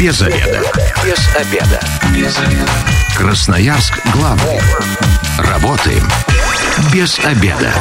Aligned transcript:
Без 0.00 0.20
обеда. 0.20 0.60
Без 1.04 1.36
обеда. 1.36 1.80
Без 2.14 2.38
обеда. 2.38 2.70
Красноярск 3.16 4.00
главный. 4.12 4.60
Работаем 5.38 6.02
без 6.92 7.18
обеда. 7.20 7.72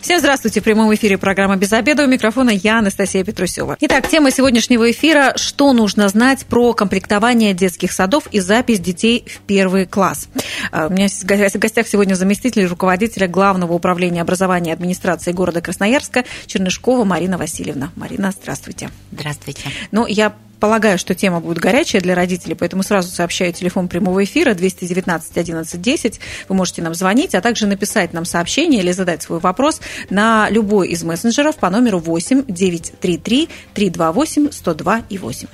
Всем 0.00 0.20
здравствуйте. 0.20 0.60
В 0.60 0.64
прямом 0.64 0.94
эфире 0.94 1.18
программа 1.18 1.56
«Без 1.56 1.72
обеда». 1.74 2.04
У 2.04 2.06
микрофона 2.06 2.48
я, 2.48 2.78
Анастасия 2.78 3.22
Петрусева. 3.24 3.76
Итак, 3.80 4.08
тема 4.08 4.30
сегодняшнего 4.30 4.90
эфира– 4.90 5.34
что 5.36 5.74
нужно 5.74 6.08
знать 6.08 6.46
про 6.46 6.72
комплектование 6.72 7.52
детских 7.52 7.92
садов 7.92 8.26
и 8.30 8.40
запись 8.40 8.80
детей 8.80 9.26
в 9.26 9.40
первый 9.40 9.84
класс. 9.84 10.28
А, 10.72 10.86
у 10.86 10.90
меня 10.90 11.08
в 11.08 11.58
гостях 11.58 11.86
сегодня 11.86 12.14
заместитель 12.14 12.64
руководителя 12.64 13.28
Главного 13.28 13.74
управления 13.74 14.22
образования 14.22 14.70
и 14.70 14.72
администрации 14.72 15.32
города 15.32 15.60
Красноярска 15.60 16.24
Чернышкова 16.46 17.04
Марина 17.04 17.36
Васильевна. 17.36 17.90
Марина, 17.94 18.30
здравствуйте. 18.30 18.88
Здравствуйте. 19.12 19.70
Ну, 19.90 20.06
я 20.06 20.32
полагаю, 20.60 20.98
что 20.98 21.14
тема 21.14 21.40
будет 21.40 21.58
горячая 21.58 22.02
для 22.02 22.14
родителей, 22.14 22.54
поэтому 22.54 22.82
сразу 22.82 23.10
сообщаю 23.10 23.52
телефон 23.52 23.88
прямого 23.88 24.22
эфира 24.24 24.54
219 24.54 25.36
11 25.36 25.80
10. 25.80 26.20
Вы 26.48 26.54
можете 26.54 26.82
нам 26.82 26.94
звонить, 26.94 27.34
а 27.34 27.40
также 27.40 27.66
написать 27.66 28.12
нам 28.12 28.24
сообщение 28.24 28.82
или 28.82 28.92
задать 28.92 29.22
свой 29.22 29.38
вопрос 29.38 29.80
на 30.10 30.48
любой 30.50 30.88
из 30.88 31.02
мессенджеров 31.02 31.56
по 31.56 31.70
номеру 31.70 31.98
8 31.98 32.44
933 32.48 33.48
328 33.74 34.50
102 34.52 35.02
и 35.08 35.18
8. 35.18 35.48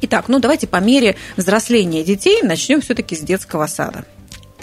Итак, 0.00 0.28
ну 0.28 0.38
давайте 0.38 0.66
по 0.66 0.76
мере 0.76 1.16
взросления 1.36 2.04
детей 2.04 2.42
начнем 2.42 2.80
все-таки 2.80 3.16
с 3.16 3.20
детского 3.20 3.66
сада. 3.66 4.04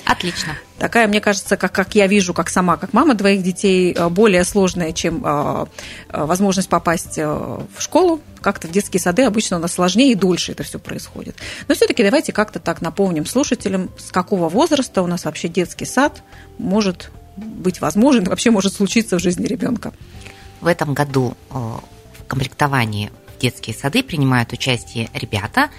Отлично. 0.06 0.56
Такая, 0.78 1.08
мне 1.08 1.20
кажется, 1.20 1.58
как, 1.58 1.72
как 1.72 1.96
я 1.96 2.06
вижу, 2.06 2.34
как 2.34 2.50
сама, 2.50 2.78
как 2.78 2.94
мама 2.94 3.16
двоих 3.16 3.42
детей, 3.42 3.94
э, 3.94 4.10
более 4.10 4.44
сложная, 4.44 4.92
чем 4.92 5.24
э, 5.26 5.66
э, 6.10 6.26
возможность 6.26 6.70
попасть 6.70 7.18
в 7.18 7.66
школу. 7.80 8.22
Как-то 8.42 8.68
в 8.68 8.72
детские 8.72 9.00
сады 9.00 9.24
обычно 9.24 9.58
у 9.58 9.60
нас 9.60 9.74
сложнее 9.74 10.12
и 10.12 10.16
дольше 10.16 10.52
это 10.52 10.64
все 10.64 10.78
происходит. 10.78 11.36
Но 11.68 11.76
все-таки 11.76 12.04
давайте 12.04 12.34
как-то 12.34 12.60
так 12.60 12.82
напомним 12.82 13.26
слушателям, 13.26 13.90
с 13.98 14.12
какого 14.12 14.48
возраста 14.48 15.02
у 15.02 15.08
нас 15.08 15.26
вообще 15.26 15.48
детский 15.48 15.86
сад 15.86 16.22
может 16.60 17.10
быть 17.36 17.82
возможен, 17.82 18.24
вообще 18.30 18.52
может 18.52 18.74
случиться 18.74 19.18
в 19.18 19.22
жизни 19.22 19.48
ребенка. 19.48 19.92
В 20.62 20.68
этом 20.68 20.94
году 20.94 21.36
в 21.50 21.82
комплектовании 22.28 23.12
детские 23.46 23.76
сады 23.76 24.02
принимают 24.02 24.54
участие 24.54 25.08
ребята, 25.14 25.70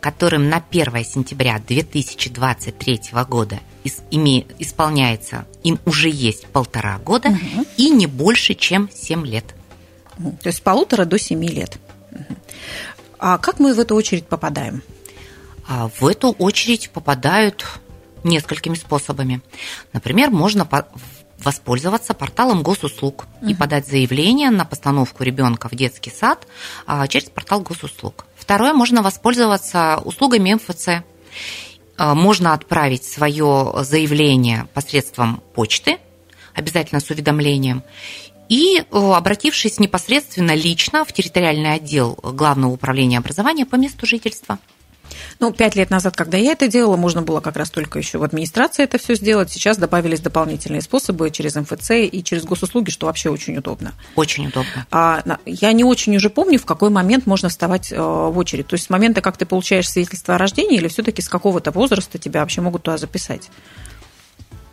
которым 0.00 0.48
на 0.48 0.64
1 0.70 1.04
сентября 1.04 1.58
2023 1.58 3.00
года 3.28 3.60
исполняется, 3.84 5.44
им 5.62 5.78
уже 5.84 6.08
есть 6.08 6.46
полтора 6.46 6.96
года 6.98 7.28
угу. 7.28 7.66
и 7.76 7.90
не 7.90 8.06
больше, 8.06 8.54
чем 8.54 8.88
7 8.90 9.26
лет. 9.26 9.44
То 10.16 10.46
есть 10.46 10.58
с 10.58 10.60
полутора 10.62 11.04
до 11.04 11.18
7 11.18 11.44
лет. 11.44 11.78
А 13.18 13.36
как 13.36 13.58
мы 13.58 13.74
в 13.74 13.80
эту 13.80 13.94
очередь 13.96 14.26
попадаем? 14.26 14.82
А 15.68 15.88
в 15.88 16.06
эту 16.06 16.30
очередь 16.30 16.88
попадают 16.88 17.66
несколькими 18.24 18.76
способами. 18.76 19.42
Например, 19.92 20.30
можно 20.30 20.66
воспользоваться 21.44 22.14
порталом 22.14 22.62
госуслуг 22.62 23.26
угу. 23.40 23.50
и 23.50 23.54
подать 23.54 23.86
заявление 23.86 24.50
на 24.50 24.64
постановку 24.64 25.22
ребенка 25.22 25.68
в 25.68 25.74
детский 25.74 26.10
сад 26.10 26.46
а, 26.86 27.06
через 27.08 27.30
портал 27.30 27.60
госуслуг. 27.60 28.26
Второе, 28.36 28.72
можно 28.72 29.02
воспользоваться 29.02 30.00
услугами 30.04 30.54
МФЦ. 30.54 31.04
А, 31.96 32.14
можно 32.14 32.54
отправить 32.54 33.04
свое 33.04 33.72
заявление 33.80 34.66
посредством 34.74 35.42
почты, 35.54 35.98
обязательно 36.54 37.00
с 37.00 37.10
уведомлением, 37.10 37.82
и 38.48 38.82
обратившись 38.90 39.78
непосредственно 39.78 40.54
лично 40.54 41.04
в 41.04 41.12
территориальный 41.12 41.74
отдел 41.74 42.18
Главного 42.22 42.72
управления 42.72 43.18
образования 43.18 43.64
по 43.64 43.76
месту 43.76 44.06
жительства. 44.06 44.58
Ну, 45.40 45.52
пять 45.52 45.74
лет 45.74 45.88
назад, 45.88 46.16
когда 46.16 46.36
я 46.36 46.52
это 46.52 46.68
делала, 46.68 46.96
можно 46.96 47.22
было 47.22 47.40
как 47.40 47.56
раз 47.56 47.70
только 47.70 47.98
еще 47.98 48.18
в 48.18 48.22
администрации 48.22 48.84
это 48.84 48.98
все 48.98 49.14
сделать. 49.14 49.50
Сейчас 49.50 49.78
добавились 49.78 50.20
дополнительные 50.20 50.82
способы 50.82 51.30
через 51.30 51.54
МФЦ 51.56 51.92
и 52.12 52.22
через 52.22 52.44
госуслуги, 52.44 52.90
что 52.90 53.06
вообще 53.06 53.30
очень 53.30 53.56
удобно. 53.56 53.94
Очень 54.16 54.48
удобно. 54.48 54.86
А, 54.90 55.22
я 55.46 55.72
не 55.72 55.82
очень 55.82 56.14
уже 56.14 56.28
помню, 56.28 56.58
в 56.58 56.66
какой 56.66 56.90
момент 56.90 57.26
можно 57.26 57.48
вставать 57.48 57.90
э, 57.90 57.96
в 57.96 58.36
очередь. 58.36 58.66
То 58.66 58.74
есть 58.74 58.84
с 58.84 58.90
момента, 58.90 59.22
как 59.22 59.38
ты 59.38 59.46
получаешь 59.46 59.88
свидетельство 59.88 60.34
о 60.34 60.38
рождении, 60.38 60.76
или 60.76 60.88
все-таки 60.88 61.22
с 61.22 61.28
какого-то 61.30 61.70
возраста 61.70 62.18
тебя 62.18 62.40
вообще 62.40 62.60
могут 62.60 62.82
туда 62.82 62.98
записать? 62.98 63.48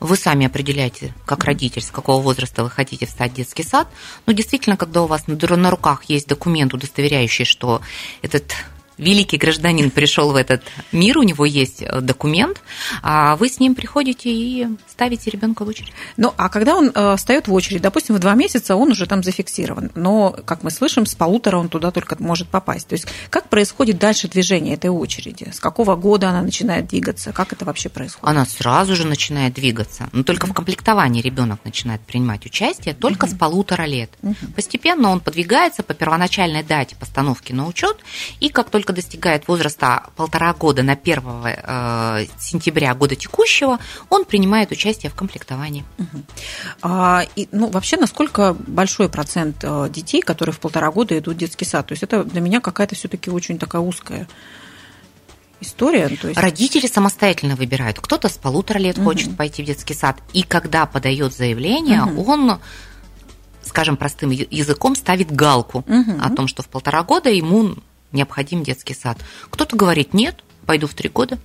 Вы 0.02 0.18
сами 0.18 0.46
определяете, 0.48 1.14
как 1.26 1.46
родитель, 1.46 1.82
с 1.82 1.92
какого 1.92 2.22
возраста 2.22 2.64
вы 2.64 2.70
хотите 2.70 3.06
встать 3.06 3.32
в 3.32 3.36
детский 3.36 3.64
сад. 3.64 3.88
Но 4.26 4.34
действительно, 4.34 4.76
когда 4.76 5.02
у 5.04 5.08
вас 5.08 5.28
на 5.28 5.72
руках 5.72 6.04
есть 6.10 6.28
документ, 6.28 6.74
удостоверяющий, 6.74 7.46
что 7.46 7.82
этот 8.22 8.54
великий 8.98 9.38
гражданин 9.38 9.92
пришел 9.92 10.32
в 10.32 10.36
этот 10.36 10.64
мир, 10.92 11.18
у 11.18 11.24
него 11.24 11.46
есть 11.46 11.82
э, 11.82 12.02
документ, 12.02 12.62
а 13.02 13.36
вы 13.36 13.50
с 13.50 13.60
ним 13.60 13.76
приходите 13.76 14.30
и 14.30 14.68
ставите 14.88 15.30
ребенка 15.30 15.66
в 15.66 15.68
очередь. 15.68 15.94
Ну, 16.18 16.34
а 16.38 16.50
когда 16.50 16.76
он 16.76 16.92
э, 16.94 17.16
встает 17.18 17.48
в 17.48 17.54
очередь, 17.54 17.82
допустим, 17.82 18.16
в 18.16 18.20
два 18.20 18.36
месяца 18.36 18.76
он 18.76 18.92
уже 18.92 19.06
там 19.06 19.24
зафиксирован, 19.24 19.92
но, 19.96 20.36
как 20.46 20.64
мы 20.64 20.72
слышим, 20.72 21.06
с 21.06 21.16
полутора 21.16 21.58
он 21.58 21.70
туда 21.70 21.92
только 21.92 22.16
может 22.20 22.48
попасть. 22.48 22.88
То 22.88 22.94
есть 22.94 23.08
как 23.30 23.50
происходит 23.50 24.00
дальше 24.00 24.28
движение 24.28 24.74
этой 24.74 24.90
очереди? 24.90 25.52
С 25.54 25.60
какого 25.60 25.96
года 25.96 26.30
она 26.30 26.42
начинает 26.42 26.88
двигаться? 26.88 27.32
Как 27.32 27.54
это 27.54 27.66
вообще 27.66 27.90
происходит? 27.90 28.28
Она 28.28 28.46
сразу 28.46 28.96
же 28.96 29.06
начинает 29.06 29.54
двигаться, 29.54 30.10
но 30.12 30.24
только 30.24 30.48
mm-hmm. 30.48 30.52
в 30.52 30.54
комплектовании 30.54 31.22
ребенок 31.22 31.60
начинает 31.64 32.02
принимать 32.02 32.46
участие 32.46 32.94
только 32.94 33.26
mm-hmm. 33.28 33.36
с 33.36 33.38
полутора 33.38 33.84
лет. 33.84 34.10
Mm-hmm. 34.22 34.54
Постепенно 34.56 35.10
он 35.10 35.20
подвигается 35.20 35.84
по 35.84 35.94
первоначальной 35.94 36.64
дате 36.64 36.96
постановки 36.96 37.54
на 37.54 37.68
учет, 37.68 37.98
и 38.40 38.50
как 38.50 38.70
только 38.70 38.87
достигает 38.94 39.48
возраста 39.48 40.04
полтора 40.16 40.54
года 40.54 40.84
на 40.84 40.94
1 40.94 41.24
э, 41.46 42.26
сентября 42.40 42.94
года 42.94 43.16
текущего, 43.16 43.80
он 44.10 44.26
принимает 44.26 44.72
участие 44.72 45.12
в 45.12 45.16
комплектовании. 45.16 45.86
Угу. 45.98 46.24
А, 46.84 47.24
и, 47.36 47.48
ну, 47.52 47.70
вообще, 47.70 47.98
насколько 47.98 48.54
большой 48.54 49.10
процент 49.10 49.58
э, 49.64 49.90
детей, 49.90 50.22
которые 50.22 50.54
в 50.54 50.60
полтора 50.60 50.92
года 50.92 51.18
идут 51.18 51.36
в 51.36 51.38
детский 51.38 51.66
сад? 51.66 51.88
То 51.88 51.94
есть 51.94 52.04
это 52.04 52.24
для 52.24 52.42
меня 52.42 52.62
какая-то 52.62 52.96
все-таки 52.96 53.30
очень 53.30 53.58
такая 53.58 53.82
узкая 53.82 54.28
история. 55.60 56.10
То 56.10 56.28
есть... 56.28 56.40
Родители 56.40 56.88
самостоятельно 56.88 57.56
выбирают. 57.56 58.00
Кто-то 58.00 58.30
с 58.30 58.38
полутора 58.38 58.78
лет 58.78 58.98
угу. 58.98 59.06
хочет 59.06 59.36
пойти 59.36 59.64
в 59.64 59.66
детский 59.66 59.94
сад, 59.94 60.18
и 60.34 60.44
когда 60.44 60.86
подает 60.86 61.34
заявление, 61.34 62.04
угу. 62.04 62.32
он 62.32 62.60
скажем 63.68 63.98
простым 63.98 64.32
языком, 64.32 64.96
ставит 64.96 65.32
галку 65.32 65.80
угу. 65.80 66.12
о 66.22 66.30
том, 66.30 66.48
что 66.48 66.64
в 66.64 66.68
полтора 66.68 67.04
года 67.04 67.30
ему 67.30 67.76
необходим 68.12 68.64
детский 68.64 68.94
сад. 68.94 69.18
Кто-то 69.50 69.76
говорит, 69.76 70.14
нет, 70.14 70.44
пойду 70.66 70.88
в 70.88 70.94
три 70.94 71.10
года 71.10 71.38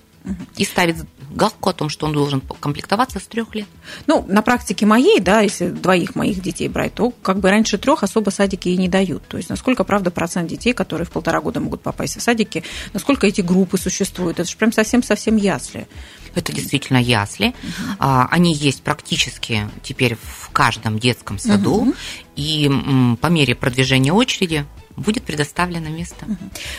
и 0.55 0.63
ставит 0.63 0.97
галку 1.31 1.69
о 1.69 1.73
том, 1.73 1.89
что 1.89 2.05
он 2.05 2.13
должен 2.13 2.41
комплектоваться 2.41 3.19
с 3.19 3.23
трех 3.23 3.53
лет. 3.55 3.67
Ну, 4.07 4.23
на 4.27 4.41
практике 4.41 4.85
моей, 4.85 5.19
да, 5.19 5.41
если 5.41 5.67
двоих 5.67 6.15
моих 6.15 6.41
детей 6.41 6.69
брать, 6.69 6.93
то 6.93 7.09
как 7.09 7.39
бы 7.39 7.49
раньше 7.49 7.77
трех 7.77 8.03
особо 8.03 8.29
садики 8.29 8.69
и 8.69 8.77
не 8.77 8.87
дают. 8.87 9.27
То 9.27 9.37
есть 9.37 9.49
насколько, 9.49 9.83
правда, 9.83 10.11
процент 10.11 10.47
детей, 10.47 10.73
которые 10.73 11.05
в 11.05 11.11
полтора 11.11 11.41
года 11.41 11.59
могут 11.59 11.81
попасть 11.81 12.17
в 12.17 12.21
садики, 12.21 12.63
насколько 12.93 13.27
эти 13.27 13.41
группы 13.41 13.77
существуют, 13.77 14.39
это 14.39 14.49
же 14.49 14.55
прям 14.55 14.71
совсем-совсем 14.71 15.35
ясли. 15.35 15.87
Это 16.35 16.53
действительно 16.53 16.97
ясли. 16.97 17.47
Угу. 17.47 17.97
Они 17.99 18.53
есть 18.53 18.81
практически 18.81 19.69
теперь 19.83 20.15
в 20.15 20.49
каждом 20.51 20.99
детском 20.99 21.37
саду. 21.37 21.75
Угу. 21.75 21.93
И 22.37 22.71
по 23.19 23.27
мере 23.27 23.55
продвижения 23.55 24.13
очереди 24.13 24.65
будет 24.95 25.23
предоставлено 25.23 25.89
место. 25.89 26.25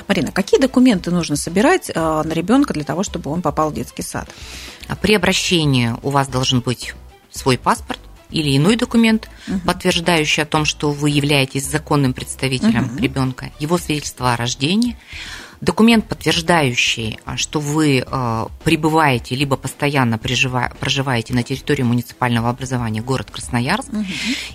Марина, 0.09 0.33
какие 0.33 0.61
документы 0.61 1.11
нужно 1.11 1.37
собирать 1.37 1.91
а, 1.95 2.23
на 2.23 2.33
ребенка 2.33 2.75
для 2.75 2.85
того, 2.85 3.03
чтобы 3.03 3.31
он 3.31 3.43
попал 3.43 3.71
в 3.71 3.75
детский 3.75 4.03
сад? 4.03 4.29
А 4.89 4.97
при 4.97 5.15
обращении 5.15 5.95
у 6.03 6.11
вас 6.11 6.29
должен 6.29 6.61
быть 6.61 6.95
свой 7.31 7.59
паспорт 7.59 8.01
или 8.31 8.57
иной 8.57 8.77
документ, 8.77 9.29
угу. 9.47 9.61
подтверждающий 9.67 10.43
о 10.43 10.47
том, 10.47 10.65
что 10.65 10.91
вы 10.91 11.11
являетесь 11.11 11.67
законным 11.67 12.13
представителем 12.13 12.87
угу. 12.87 12.99
ребенка, 12.99 13.53
его 13.61 13.79
свидетельство 13.79 14.33
о 14.33 14.37
рождении, 14.37 14.97
документ, 15.64 16.06
подтверждающий, 16.06 17.19
а, 17.25 17.37
что 17.37 17.61
вы 17.61 18.05
а, 18.06 18.49
пребываете 18.62 19.34
либо 19.34 19.56
постоянно 19.56 20.19
проживаете 20.19 21.34
на 21.34 21.43
территории 21.43 21.82
муниципального 21.82 22.50
образования 22.50 23.02
город 23.02 23.31
Красноярск. 23.31 23.93
Угу. 23.93 24.05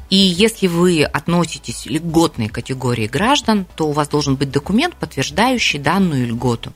И 0.10 0.16
если 0.16 0.68
вы 0.68 1.04
относитесь 1.04 1.84
к 1.84 1.88
льготной 1.88 2.48
категории 2.48 3.08
граждан, 3.08 3.66
то 3.76 3.88
у 3.88 3.92
вас 3.92 4.08
должен 4.08 4.36
быть 4.36 4.52
документ, 4.52 4.96
подтверждающий 4.96 5.80
данную 5.80 6.28
льготу. 6.28 6.74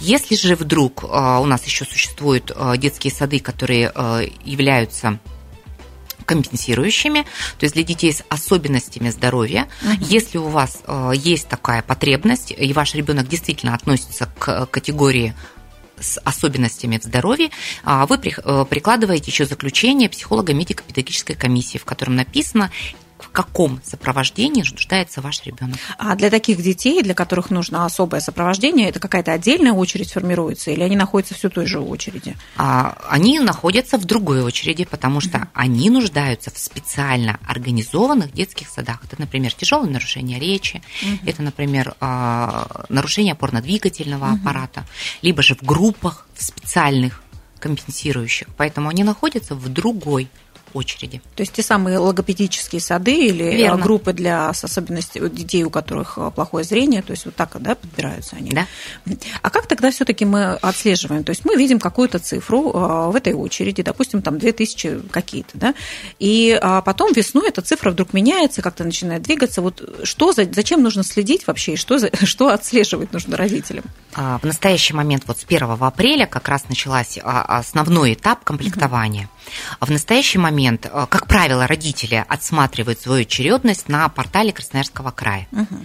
Если 0.00 0.34
же 0.34 0.56
вдруг 0.56 1.04
а, 1.08 1.40
у 1.40 1.46
нас 1.46 1.64
еще 1.64 1.84
существуют 1.84 2.50
детские 2.78 3.12
сады, 3.12 3.38
которые 3.38 3.92
являются 4.44 5.18
компенсирующими, 6.24 7.22
то 7.58 7.64
есть 7.64 7.74
для 7.74 7.84
детей 7.84 8.12
с 8.12 8.22
особенностями 8.28 9.10
здоровья. 9.10 9.68
Угу. 9.82 10.04
Если 10.08 10.38
у 10.38 10.48
вас 10.48 10.82
э, 10.86 11.12
есть 11.14 11.48
такая 11.48 11.82
потребность, 11.82 12.52
и 12.56 12.72
ваш 12.72 12.94
ребенок 12.94 13.28
действительно 13.28 13.74
относится 13.74 14.28
к 14.38 14.66
категории 14.66 15.34
с 16.00 16.18
особенностями 16.24 16.98
в 16.98 17.04
здоровье, 17.04 17.50
а, 17.84 18.06
вы 18.06 18.16
э, 18.16 18.64
прикладываете 18.68 19.30
еще 19.30 19.46
заключение 19.46 20.08
психолога 20.08 20.52
медико-педагогической 20.52 21.36
комиссии, 21.36 21.78
в 21.78 21.84
котором 21.84 22.16
написано, 22.16 22.70
каком 23.34 23.80
сопровождении 23.84 24.62
нуждается 24.62 25.20
ваш 25.20 25.42
ребенок. 25.44 25.76
А 25.98 26.14
для 26.14 26.30
таких 26.30 26.62
детей, 26.62 27.02
для 27.02 27.14
которых 27.14 27.50
нужно 27.50 27.84
особое 27.84 28.20
сопровождение, 28.20 28.88
это 28.88 29.00
какая-то 29.00 29.32
отдельная 29.32 29.72
очередь 29.72 30.12
формируется 30.12 30.70
или 30.70 30.82
они 30.82 30.94
находятся 30.94 31.34
все 31.34 31.50
той 31.50 31.66
же 31.66 31.80
очереди? 31.80 32.36
А, 32.56 32.96
они 33.10 33.40
находятся 33.40 33.98
в 33.98 34.04
другой 34.04 34.42
очереди, 34.42 34.84
потому 34.84 35.20
что 35.20 35.38
mm-hmm. 35.38 35.48
они 35.52 35.90
нуждаются 35.90 36.52
в 36.52 36.58
специально 36.58 37.40
организованных 37.44 38.32
детских 38.32 38.68
садах. 38.68 39.00
Это, 39.04 39.16
например, 39.18 39.52
тяжелое 39.52 39.90
нарушение 39.90 40.38
речи, 40.38 40.80
mm-hmm. 41.02 41.18
это, 41.26 41.42
например, 41.42 41.94
а, 42.00 42.84
нарушение 42.88 43.34
опорно-двигательного 43.34 44.26
mm-hmm. 44.26 44.40
аппарата, 44.40 44.86
либо 45.22 45.42
же 45.42 45.56
в 45.56 45.62
группах, 45.64 46.28
в 46.36 46.42
специальных 46.42 47.20
компенсирующих. 47.58 48.46
Поэтому 48.56 48.90
они 48.90 49.02
находятся 49.02 49.56
в 49.56 49.68
другой 49.68 50.28
очереди. 50.72 51.22
То 51.36 51.42
есть 51.42 51.52
те 51.52 51.62
самые 51.62 51.98
логопедические 51.98 52.80
сады 52.80 53.26
или 53.26 53.44
э, 53.44 53.56
Верно. 53.56 53.82
группы 53.82 54.12
для 54.12 54.52
с 54.52 54.64
особенностей 54.64 55.20
детей, 55.28 55.64
у 55.64 55.70
которых 55.70 56.14
э, 56.16 56.30
плохое 56.34 56.64
зрение, 56.64 57.02
то 57.02 57.12
есть 57.12 57.24
вот 57.24 57.36
так 57.36 57.50
да, 57.60 57.74
подбираются 57.74 58.36
они. 58.36 58.50
Да. 58.50 58.66
А 59.42 59.50
как 59.50 59.66
тогда 59.66 59.90
все-таки 59.90 60.24
мы 60.24 60.54
отслеживаем? 60.54 61.24
То 61.24 61.30
есть 61.30 61.44
мы 61.44 61.56
видим 61.56 61.78
какую-то 61.78 62.18
цифру 62.18 62.70
э, 62.72 63.10
в 63.10 63.16
этой 63.16 63.34
очереди, 63.34 63.82
допустим, 63.82 64.22
там 64.22 64.38
2000 64.38 65.08
какие-то, 65.10 65.50
да, 65.54 65.74
и 66.18 66.58
а, 66.60 66.80
потом 66.82 67.12
весной 67.12 67.48
эта 67.48 67.62
цифра 67.62 67.90
вдруг 67.90 68.12
меняется, 68.12 68.62
как-то 68.62 68.84
начинает 68.84 69.22
двигаться. 69.22 69.62
Вот 69.62 70.00
что, 70.04 70.32
за, 70.32 70.44
зачем 70.50 70.82
нужно 70.82 71.04
следить 71.04 71.46
вообще, 71.46 71.74
и 71.74 71.76
что, 71.76 71.98
за, 71.98 72.10
что 72.24 72.48
отслеживать 72.48 73.12
нужно 73.12 73.36
родителям? 73.36 73.84
А, 74.14 74.38
в 74.38 74.44
настоящий 74.44 74.94
момент, 74.94 75.24
вот 75.26 75.38
с 75.38 75.44
1 75.44 75.76
апреля 75.80 76.26
как 76.26 76.48
раз 76.48 76.68
началась 76.68 77.18
а, 77.22 77.42
основной 77.58 78.14
этап 78.14 78.44
комплектования. 78.44 79.28
В 79.80 79.90
настоящий 79.90 80.38
момент, 80.38 80.86
э, 80.86 81.06
как 81.08 81.26
правило, 81.26 81.66
родители 81.66 82.24
отсматривают 82.28 83.00
свою 83.00 83.22
очередность 83.22 83.88
на 83.88 84.08
портале 84.08 84.52
Красноярского 84.52 85.10
края. 85.10 85.46
Угу. 85.52 85.76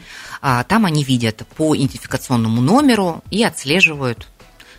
Там 0.68 0.86
они 0.86 1.04
видят 1.04 1.46
по 1.58 1.76
идентификационному 1.76 2.62
номеру 2.62 3.24
и 3.30 3.44
отслеживают 3.44 4.28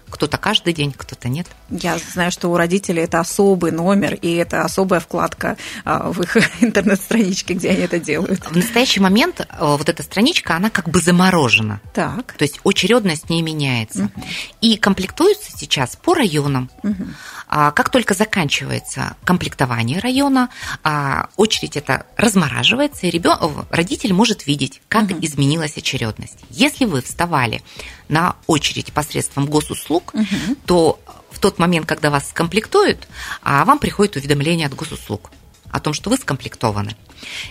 кто-то 0.09 0.39
каждый 0.39 0.73
день, 0.73 0.93
кто-то 0.97 1.29
нет. 1.29 1.47
Я 1.71 1.99
знаю, 1.99 2.31
что 2.31 2.49
у 2.49 2.57
родителей 2.57 3.03
это 3.03 3.21
особый 3.21 3.71
номер, 3.71 4.15
и 4.15 4.35
это 4.35 4.63
особая 4.63 5.01
вкладка 5.01 5.57
а, 5.85 6.11
в 6.11 6.21
их 6.23 6.37
интернет-страничке, 6.63 7.55
где 7.55 7.71
они 7.71 7.83
это 7.83 7.99
делают. 7.99 8.45
В 8.45 8.57
настоящий 8.57 9.01
момент 9.01 9.41
э, 9.41 9.45
вот 9.61 9.89
эта 9.89 10.03
страничка, 10.03 10.57
она 10.57 10.71
как 10.71 10.89
бы 10.89 11.01
заморожена. 11.01 11.81
Так. 11.95 12.35
То 12.35 12.45
есть 12.45 12.61
очередность 12.65 13.31
не 13.31 13.43
меняется. 13.43 14.05
Угу. 14.05 14.25
И 14.61 14.77
комплектуется 14.77 15.51
сейчас 15.57 15.97
по 15.97 16.15
районам. 16.15 16.71
Угу. 16.83 17.07
Как 17.49 17.89
только 17.89 18.15
заканчивается 18.15 19.17
комплектование 19.25 19.99
района, 19.99 20.51
а, 20.83 21.29
очередь 21.37 21.77
это 21.77 22.07
размораживается, 22.17 23.07
и 23.07 23.11
ребен... 23.11 23.37
родитель 23.71 24.13
может 24.13 24.47
видеть, 24.47 24.81
как 24.89 25.05
угу. 25.05 25.19
изменилась 25.21 25.77
очередность. 25.77 26.39
Если 26.51 26.85
вы 26.85 27.03
вставали 27.03 27.63
на 28.09 28.37
очередь 28.47 28.93
посредством 28.93 29.47
госуслуг, 29.47 30.15
угу. 30.15 30.57
то 30.67 31.01
тот 31.41 31.59
момент, 31.59 31.87
когда 31.87 32.11
вас 32.11 32.29
скомплектуют, 32.29 33.09
а, 33.43 33.65
вам 33.65 33.79
приходит 33.79 34.17
уведомление 34.17 34.67
от 34.67 34.75
госуслуг 34.75 35.31
о 35.71 35.81
том, 35.81 35.95
что 35.95 36.11
вы 36.11 36.17
скомплектованы. 36.17 36.97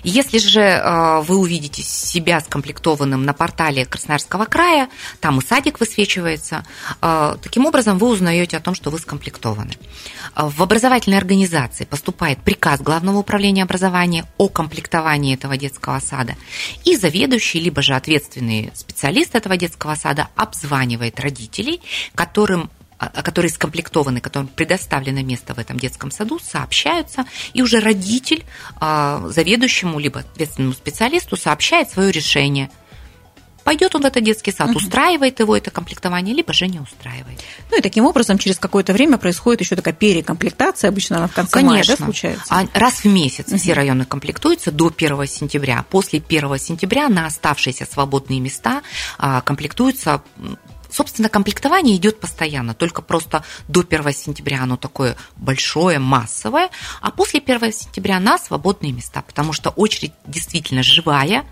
Если 0.03 0.39
же 0.39 0.61
э, 0.61 1.21
вы 1.21 1.37
увидите 1.37 1.83
себя 1.83 2.39
скомплектованным 2.41 3.23
на 3.23 3.33
портале 3.33 3.85
Красноярского 3.85 4.45
края, 4.45 4.89
там 5.19 5.39
и 5.39 5.45
садик 5.45 5.79
высвечивается, 5.79 6.65
э, 7.01 7.37
таким 7.41 7.65
образом 7.65 7.97
вы 7.97 8.07
узнаете 8.07 8.57
о 8.57 8.61
том, 8.61 8.73
что 8.73 8.89
вы 8.89 8.99
скомплектованы. 8.99 9.73
В 10.35 10.63
образовательной 10.63 11.17
организации 11.17 11.85
поступает 11.85 12.39
приказ 12.39 12.81
Главного 12.81 13.19
управления 13.19 13.63
образования 13.63 14.25
о 14.37 14.49
комплектовании 14.49 15.35
этого 15.35 15.55
детского 15.57 15.99
сада, 15.99 16.35
и 16.85 16.95
заведующий, 16.95 17.59
либо 17.59 17.81
же 17.81 17.93
ответственный 17.93 18.71
специалист 18.73 19.35
этого 19.35 19.55
детского 19.55 19.95
сада 19.95 20.29
обзванивает 20.35 21.19
родителей, 21.19 21.81
которым 22.15 22.69
которые 22.99 23.51
скомплектованы, 23.51 24.21
которым 24.21 24.47
предоставлено 24.47 25.23
место 25.23 25.53
в 25.53 25.59
этом 25.59 25.79
детском 25.79 26.11
саду, 26.11 26.39
сообщаются, 26.39 27.25
и 27.53 27.61
уже 27.61 27.79
родитель 27.79 28.45
а, 28.79 29.23
заведующему 29.27 29.99
либо 29.99 30.19
ответственному 30.19 30.73
специалисту 30.73 31.37
сообщает 31.37 31.89
свое 31.89 32.11
решение– 32.11 32.69
пойдет 33.69 33.93
он 33.93 34.01
в 34.01 34.05
этот 34.05 34.23
детский 34.23 34.51
сад, 34.51 34.75
устраивает 34.75 35.39
его 35.39 35.55
это 35.55 35.69
комплектование, 35.69 36.33
либо 36.33 36.53
же 36.53 36.65
не 36.65 36.79
устраивает. 36.79 37.39
Ну 37.69 37.77
и 37.77 37.81
таким 37.81 38.03
образом 38.05 38.39
через 38.39 38.57
какое-то 38.57 38.93
время 38.93 39.19
происходит 39.19 39.61
еще 39.61 39.75
такая 39.75 39.93
перекомплектация, 39.93 40.87
обычно 40.87 41.17
она 41.17 41.27
в 41.27 41.33
конце 41.33 41.51
Конечно. 41.51 41.75
мая 41.75 41.85
да, 41.85 41.95
случается. 41.95 42.45
А 42.49 42.65
раз 42.73 43.03
в 43.03 43.05
месяц 43.05 43.47
угу. 43.47 43.57
все 43.57 43.73
районы 43.73 44.05
комплектуются 44.05 44.71
до 44.71 44.91
1 44.95 45.27
сентября. 45.27 45.85
После 45.87 46.19
1 46.27 46.57
сентября 46.57 47.09
на 47.09 47.27
оставшиеся 47.27 47.85
свободные 47.85 48.39
места 48.39 48.81
а, 49.19 49.41
комплектуются 49.41 50.23
Собственно, 50.89 51.29
комплектование 51.29 51.95
идет 51.95 52.19
постоянно, 52.19 52.73
только 52.73 53.01
просто 53.01 53.43
до 53.67 53.81
1 53.81 54.11
сентября 54.13 54.63
оно 54.63 54.75
такое 54.75 55.15
большое, 55.35 55.99
массовое, 55.99 56.69
а 57.01 57.11
после 57.11 57.39
1 57.39 57.71
сентября 57.71 58.19
на 58.19 58.37
свободные 58.37 58.91
места, 58.91 59.21
потому 59.21 59.53
что 59.53 59.69
очередь 59.69 60.13
действительно 60.25 60.81
живая, 60.81 61.45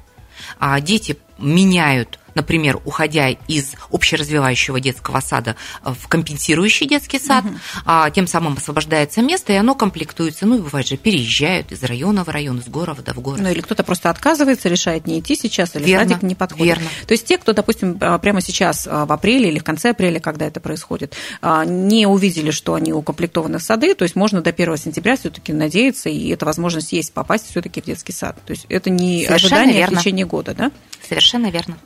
а 0.59 0.79
дети 0.81 1.17
меняют 1.37 2.19
например, 2.37 2.79
уходя 2.85 3.29
из 3.29 3.73
общеразвивающего 3.91 4.79
детского 4.79 5.19
сада 5.19 5.55
в 5.83 6.07
компенсирующий 6.07 6.87
детский 6.87 7.19
сад, 7.19 7.43
угу. 7.43 7.55
а, 7.85 8.09
тем 8.11 8.27
самым 8.27 8.53
освобождается 8.53 9.21
место, 9.21 9.51
и 9.53 9.55
оно 9.55 9.75
комплектуется. 9.75 10.45
Ну, 10.45 10.57
и 10.57 10.61
бывает 10.61 10.87
же, 10.87 10.97
переезжают 10.97 11.71
из 11.71 11.83
района 11.83 12.23
в 12.23 12.29
район, 12.29 12.59
из 12.59 12.67
города 12.67 13.13
в 13.13 13.19
город. 13.19 13.41
Ну, 13.41 13.49
или 13.49 13.61
кто-то 13.61 13.83
просто 13.83 14.09
отказывается, 14.09 14.69
решает 14.69 15.07
не 15.07 15.19
идти 15.19 15.35
сейчас, 15.35 15.75
или 15.75 15.83
верно, 15.83 16.09
садик 16.09 16.23
не 16.23 16.35
подходит. 16.35 16.77
Верно. 16.77 16.89
То 17.07 17.11
есть 17.13 17.25
те, 17.25 17.37
кто, 17.37 17.53
допустим, 17.53 17.97
а, 17.99 18.17
прямо 18.19 18.41
сейчас, 18.41 18.87
а, 18.89 19.05
в 19.05 19.11
апреле 19.11 19.49
или 19.49 19.59
в 19.59 19.63
конце 19.63 19.89
апреля, 19.89 20.19
когда 20.19 20.45
это 20.45 20.59
происходит, 20.59 21.15
а, 21.41 21.65
не 21.65 22.05
увидели, 22.05 22.51
что 22.51 22.75
они 22.75 22.93
укомплектованы 22.93 23.57
в 23.57 23.63
сады, 23.63 23.95
то 23.95 24.03
есть 24.03 24.15
можно 24.15 24.41
до 24.41 24.51
1 24.51 24.77
сентября 24.77 25.17
все-таки 25.17 25.53
надеяться, 25.53 26.09
и 26.09 26.29
эта 26.29 26.45
возможность 26.45 26.91
есть 26.93 27.13
попасть 27.13 27.49
все-таки 27.49 27.81
в 27.81 27.85
детский 27.85 28.13
сад. 28.13 28.37
То 28.45 28.51
есть 28.51 28.65
это 28.69 28.89
не 28.91 29.25
Совершенно 29.25 29.35
ожидание 29.35 29.77
верно. 29.77 29.97
в 29.97 29.99
течение 29.99 30.25
года, 30.25 30.53
да? 30.53 30.71
Совершенно 31.07 31.49
верно. 31.49 31.77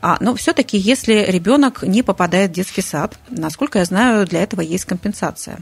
А, 0.00 0.16
но 0.20 0.34
все-таки, 0.34 0.76
если 0.76 1.24
ребенок 1.28 1.82
не 1.82 2.02
попадает 2.02 2.50
в 2.50 2.54
детский 2.54 2.82
сад, 2.82 3.18
насколько 3.28 3.78
я 3.78 3.84
знаю, 3.84 4.26
для 4.26 4.42
этого 4.42 4.60
есть 4.60 4.84
компенсация. 4.84 5.60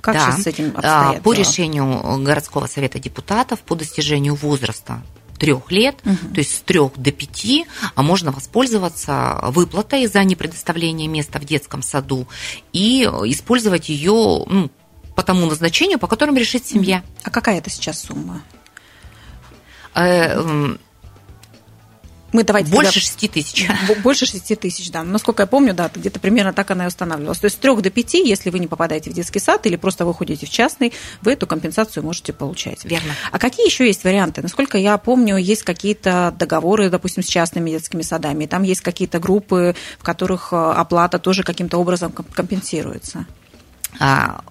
Как 0.00 0.14
да. 0.14 0.20
сейчас 0.20 0.42
с 0.42 0.46
этим 0.46 0.72
обстоят? 0.74 1.22
По 1.22 1.32
решению 1.32 2.22
городского 2.22 2.66
совета 2.66 2.98
депутатов 2.98 3.60
по 3.60 3.74
достижению 3.74 4.34
возраста 4.34 5.02
трех 5.38 5.70
лет, 5.70 5.96
угу. 6.04 6.34
то 6.34 6.38
есть 6.38 6.56
с 6.56 6.60
трех 6.60 6.96
до 6.96 7.12
пяти, 7.12 7.66
а 7.94 8.02
можно 8.02 8.32
воспользоваться 8.32 9.38
выплатой 9.42 10.06
за 10.06 10.24
непредоставление 10.24 11.08
места 11.08 11.38
в 11.38 11.44
детском 11.44 11.82
саду 11.82 12.26
и 12.72 13.04
использовать 13.04 13.88
ее 13.88 14.44
ну, 14.48 14.70
по 15.14 15.22
тому 15.22 15.46
назначению, 15.46 15.98
по 15.98 16.06
которому 16.06 16.38
решит 16.38 16.66
семья. 16.66 17.02
А 17.22 17.30
какая 17.30 17.58
это 17.58 17.70
сейчас 17.70 18.02
сумма? 18.02 18.42
Мы 22.32 22.44
давайте 22.44 22.70
больше 22.70 22.94
тогда... 22.94 23.00
6 23.00 23.30
тысяч. 23.30 23.68
Больше 24.02 24.26
6 24.26 24.58
тысяч, 24.58 24.90
да. 24.90 25.02
Насколько 25.04 25.44
я 25.44 25.46
помню, 25.46 25.74
да, 25.74 25.90
где-то 25.94 26.18
примерно 26.18 26.52
так 26.52 26.70
она 26.70 26.84
и 26.84 26.88
устанавливалась. 26.88 27.38
То 27.38 27.46
есть 27.46 27.56
с 27.56 27.60
3 27.60 27.76
до 27.76 27.90
5, 27.90 28.14
если 28.14 28.50
вы 28.50 28.58
не 28.58 28.66
попадаете 28.66 29.10
в 29.10 29.12
детский 29.12 29.38
сад 29.38 29.64
или 29.66 29.76
просто 29.76 30.04
выходите 30.04 30.44
в 30.44 30.50
частный, 30.50 30.92
вы 31.22 31.32
эту 31.32 31.46
компенсацию 31.46 32.02
можете 32.02 32.32
получать. 32.32 32.84
Верно. 32.84 33.12
А 33.30 33.38
какие 33.38 33.66
еще 33.66 33.86
есть 33.86 34.04
варианты? 34.04 34.42
Насколько 34.42 34.76
я 34.76 34.98
помню, 34.98 35.36
есть 35.36 35.62
какие-то 35.62 36.34
договоры, 36.36 36.90
допустим, 36.90 37.22
с 37.22 37.26
частными 37.26 37.70
детскими 37.70 38.02
садами. 38.02 38.46
Там 38.46 38.64
есть 38.64 38.80
какие-то 38.80 39.18
группы, 39.18 39.76
в 39.98 40.02
которых 40.02 40.52
э, 40.52 40.56
оплата 40.56 41.18
тоже 41.18 41.42
каким-то 41.42 41.78
образом 41.78 42.12
компенсируется. 42.12 43.26
А, 43.98 44.42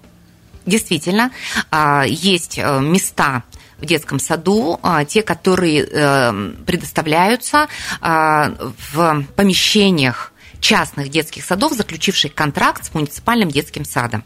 действительно, 0.64 1.30
а, 1.70 2.04
есть 2.06 2.58
э, 2.58 2.80
места 2.80 3.44
в 3.78 3.86
детском 3.86 4.18
саду, 4.18 4.78
а, 4.82 5.04
те, 5.04 5.22
которые 5.22 5.86
э, 5.86 6.52
предоставляются 6.66 7.68
а, 8.00 8.52
в 8.90 9.24
помещениях 9.36 10.32
частных 10.60 11.10
детских 11.10 11.44
садов, 11.44 11.72
заключивших 11.72 12.34
контракт 12.34 12.84
с 12.84 12.94
муниципальным 12.94 13.50
детским 13.50 13.84
садом. 13.84 14.24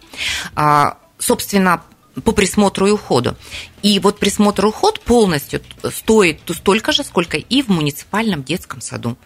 А, 0.54 0.98
собственно, 1.18 1.82
по 2.24 2.32
присмотру 2.32 2.86
и 2.86 2.90
уходу. 2.90 3.36
И 3.82 3.98
вот 4.00 4.18
присмотр 4.18 4.64
и 4.64 4.68
уход 4.68 5.00
полностью 5.00 5.60
стоит 5.94 6.40
столько 6.54 6.92
же, 6.92 7.04
сколько 7.04 7.36
и 7.36 7.62
в 7.62 7.68
муниципальном 7.68 8.42
детском 8.42 8.80
саду. 8.80 9.16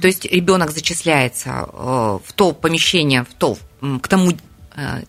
То 0.00 0.06
есть 0.06 0.24
ребенок 0.24 0.70
зачисляется 0.70 1.68
э, 1.72 2.18
в 2.24 2.32
то 2.34 2.52
помещение, 2.52 3.24
в 3.24 3.34
то, 3.34 3.56
к 4.00 4.08
тому 4.08 4.32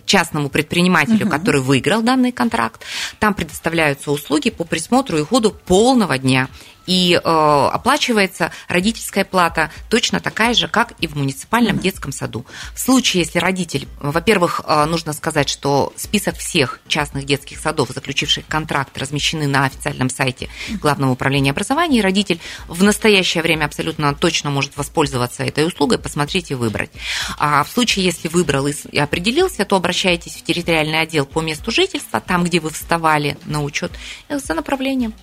частному 0.05 0.49
предпринимателю, 0.49 1.25
угу. 1.25 1.31
который 1.31 1.61
выиграл 1.61 2.01
данный 2.01 2.31
контракт. 2.31 2.83
Там 3.19 3.33
предоставляются 3.33 4.11
услуги 4.11 4.49
по 4.49 4.63
присмотру 4.63 5.17
и 5.17 5.21
уходу 5.21 5.51
полного 5.51 6.17
дня. 6.17 6.49
И 6.87 7.13
э, 7.13 7.19
оплачивается 7.21 8.51
родительская 8.67 9.23
плата 9.23 9.71
точно 9.89 10.19
такая 10.19 10.53
же, 10.53 10.67
как 10.67 10.93
и 10.99 11.07
в 11.07 11.15
муниципальном 11.15 11.77
детском 11.77 12.11
саду. 12.11 12.45
В 12.73 12.79
случае, 12.79 13.23
если 13.23 13.39
родитель, 13.39 13.87
во-первых, 13.99 14.61
э, 14.65 14.85
нужно 14.85 15.13
сказать, 15.13 15.49
что 15.49 15.93
список 15.95 16.37
всех 16.37 16.79
частных 16.87 17.25
детских 17.25 17.59
садов, 17.59 17.89
заключивших 17.89 18.47
контракт, 18.47 18.97
размещены 18.97 19.47
на 19.47 19.65
официальном 19.65 20.09
сайте 20.09 20.49
Главного 20.81 21.11
управления 21.11 21.51
образования, 21.51 21.99
и 21.99 22.01
родитель 22.01 22.39
в 22.67 22.83
настоящее 22.83 23.43
время 23.43 23.65
абсолютно 23.65 24.13
точно 24.15 24.49
может 24.49 24.75
воспользоваться 24.75 25.43
этой 25.43 25.65
услугой, 25.65 25.99
посмотреть 25.99 26.51
и 26.51 26.55
выбрать. 26.55 26.91
А 27.37 27.63
в 27.63 27.69
случае, 27.69 28.05
если 28.05 28.27
выбрал 28.27 28.67
и 28.67 28.99
определился, 28.99 29.65
то 29.65 29.75
обращайтесь 29.75 30.35
в 30.35 30.43
территориальный 30.43 31.01
отдел 31.01 31.25
по 31.25 31.41
месту 31.41 31.71
жительства, 31.71 32.19
там, 32.19 32.43
где 32.43 32.59
вы 32.59 32.69
вставали 32.69 33.37
на 33.45 33.63
учет, 33.63 33.91
за 34.29 34.53
направлением. 34.53 35.13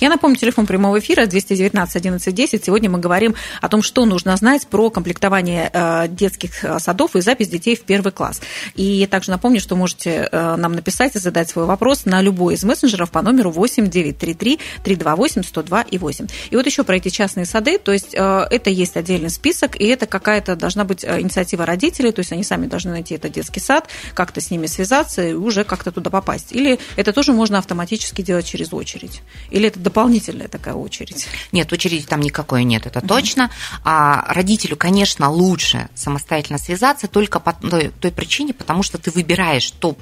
Я 0.00 0.08
напомню, 0.08 0.36
телефон 0.36 0.66
прямого 0.66 0.98
эфира 0.98 1.26
219 1.26 1.96
11 1.96 2.34
10. 2.34 2.64
Сегодня 2.64 2.88
мы 2.88 2.98
говорим 2.98 3.34
о 3.60 3.68
том, 3.68 3.82
что 3.82 4.06
нужно 4.06 4.34
знать 4.36 4.66
про 4.66 4.88
комплектование 4.88 5.70
э, 5.72 6.08
детских 6.08 6.64
э, 6.64 6.78
садов 6.78 7.16
и 7.16 7.20
запись 7.20 7.48
детей 7.48 7.76
в 7.76 7.82
первый 7.82 8.12
класс. 8.12 8.40
И 8.74 9.06
также 9.06 9.30
напомню, 9.30 9.60
что 9.60 9.76
можете 9.76 10.28
э, 10.30 10.56
нам 10.56 10.72
написать 10.72 11.16
и 11.16 11.18
задать 11.18 11.50
свой 11.50 11.66
вопрос 11.66 12.06
на 12.06 12.22
любой 12.22 12.54
из 12.54 12.64
мессенджеров 12.64 13.10
по 13.10 13.20
номеру 13.20 13.50
8 13.50 13.88
933 13.88 14.58
328 14.82 15.42
102 15.42 15.82
и 15.82 15.98
8. 15.98 16.26
И 16.50 16.56
вот 16.56 16.64
еще 16.64 16.82
про 16.84 16.96
эти 16.96 17.10
частные 17.10 17.44
сады. 17.44 17.78
То 17.78 17.92
есть 17.92 18.14
это 18.14 18.70
есть 18.70 18.96
отдельный 18.96 19.30
список, 19.30 19.78
и 19.78 19.86
это 19.86 20.06
какая-то 20.06 20.56
должна 20.56 20.84
быть 20.84 21.04
инициатива 21.04 21.66
родителей, 21.66 22.12
то 22.12 22.20
есть 22.20 22.32
они 22.32 22.42
сами 22.42 22.66
должны 22.66 22.92
найти 22.92 23.14
этот 23.14 23.32
детский 23.32 23.60
сад, 23.60 23.88
как-то 24.14 24.40
с 24.40 24.50
ними 24.50 24.66
связаться 24.66 25.22
и 25.22 25.32
уже 25.34 25.64
как-то 25.64 25.92
туда 25.92 26.10
попасть. 26.10 26.52
Или 26.52 26.78
это 26.96 27.12
тоже 27.12 27.32
можно 27.32 27.58
автоматически 27.58 28.22
делать 28.22 28.46
через 28.46 28.72
очередь. 28.72 29.22
Или 29.50 29.68
это 29.68 29.78
дополнительная 29.78 30.48
такая 30.48 30.74
очередь? 30.74 31.28
Нет, 31.52 31.72
очереди 31.72 32.06
там 32.06 32.20
никакой 32.20 32.64
нет, 32.64 32.86
это 32.86 33.00
точно. 33.00 33.50
А 33.84 34.32
родителю, 34.32 34.76
конечно, 34.76 35.30
лучше 35.30 35.88
самостоятельно 35.94 36.58
связаться 36.58 37.08
только 37.08 37.40
по 37.40 37.52
той, 37.52 37.92
той 38.00 38.10
причине, 38.10 38.52
потому 38.54 38.82
что 38.82 38.98
ты 38.98 39.10
выбираешь 39.10 39.70
то 39.70 39.96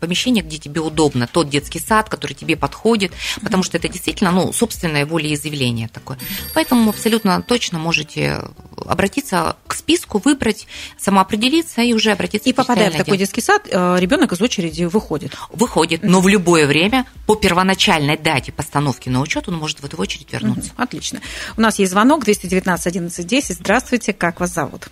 помещение, 0.00 0.42
где 0.42 0.58
тебе 0.58 0.80
удобно, 0.80 1.26
тот 1.26 1.48
детский 1.48 1.78
сад, 1.78 2.08
который 2.08 2.32
тебе 2.32 2.56
подходит, 2.56 3.12
потому 3.42 3.62
что 3.62 3.76
это 3.76 3.88
действительно 3.88 4.32
ну, 4.32 4.52
собственное 4.52 5.06
волеизъявление 5.06 5.88
такое. 5.88 6.18
Поэтому 6.54 6.90
абсолютно 6.90 7.42
точно 7.42 7.78
можете 7.78 8.42
обратиться 8.86 9.56
к 9.66 9.74
списку, 9.74 10.18
выбрать, 10.18 10.66
самоопределиться 10.98 11.82
и 11.82 11.92
уже 11.92 12.12
обратиться 12.12 12.48
и 12.48 12.52
попадая 12.52 12.90
в 12.90 12.96
такой 12.96 13.18
детский 13.18 13.40
сад, 13.40 13.68
э, 13.70 13.96
ребенок 13.98 14.32
из 14.32 14.40
очереди 14.40 14.84
выходит. 14.84 15.36
Выходит, 15.50 16.02
но 16.02 16.20
в 16.20 16.28
любое 16.28 16.66
время 16.66 17.06
по 17.26 17.36
первоначальной 17.36 18.16
дате 18.16 18.52
постановки 18.52 19.08
на 19.08 19.20
учет 19.20 19.48
он 19.48 19.56
может 19.56 19.80
в 19.80 19.84
эту 19.84 19.96
очередь 19.98 20.32
вернуться. 20.32 20.72
Отлично. 20.76 21.20
У 21.56 21.60
нас 21.60 21.78
есть 21.78 21.92
звонок 21.92 22.24
219 22.24 22.86
11 22.86 23.26
10. 23.26 23.56
Здравствуйте, 23.56 24.12
как 24.12 24.40
вас 24.40 24.54
зовут? 24.54 24.88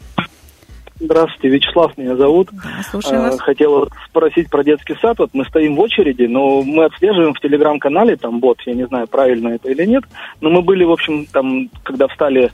Здравствуйте, 1.00 1.48
Вячеслав 1.48 1.96
меня 1.96 2.16
зовут. 2.16 2.48
Слушаю 2.90 3.22
вас. 3.22 3.40
Хотел 3.40 3.88
спросить 4.08 4.50
про 4.50 4.64
детский 4.64 4.96
сад. 5.00 5.18
Вот 5.18 5.30
мы 5.32 5.44
стоим 5.44 5.76
в 5.76 5.80
очереди, 5.80 6.24
но 6.24 6.62
мы 6.62 6.86
отслеживаем 6.86 7.34
в 7.34 7.40
телеграм-канале, 7.40 8.16
там 8.16 8.40
бот, 8.40 8.60
я 8.66 8.74
не 8.74 8.86
знаю, 8.86 9.06
правильно 9.06 9.48
это 9.48 9.70
или 9.70 9.84
нет, 9.84 10.04
но 10.40 10.50
мы 10.50 10.62
были, 10.62 10.84
в 10.84 10.90
общем, 10.90 11.26
там, 11.26 11.68
когда 11.84 12.08
встали 12.08 12.50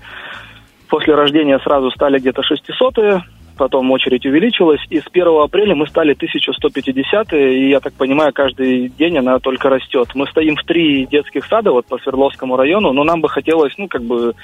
после 0.89 1.15
рождения, 1.15 1.59
сразу 1.61 1.91
стали 1.91 2.19
где-то 2.19 2.43
600 2.43 3.25
потом 3.57 3.91
очередь 3.91 4.27
увеличилась, 4.27 4.81
и 4.91 5.01
с 5.01 5.07
1 5.11 5.27
апреля 5.43 5.75
мы 5.75 5.87
стали 5.87 6.13
1150 6.13 7.33
и 7.35 7.69
я 7.71 7.81
так 7.81 7.95
понимаю, 7.95 8.33
каждый 8.33 8.89
день 8.89 9.19
она 9.19 9.39
только 9.39 9.69
растет. 9.69 10.09
Мы 10.15 10.27
стоим 10.27 10.57
в 10.57 10.65
три 10.65 11.07
детских 11.07 11.45
сада 11.47 11.71
вот 11.71 11.87
по 11.87 11.99
Свердловскому 11.99 12.57
району, 12.57 12.93
но 12.93 13.05
нам 13.05 13.21
бы 13.21 13.29
хотелось, 13.29 13.73
ну, 13.79 13.89
как 13.89 14.03
бы 14.03 14.35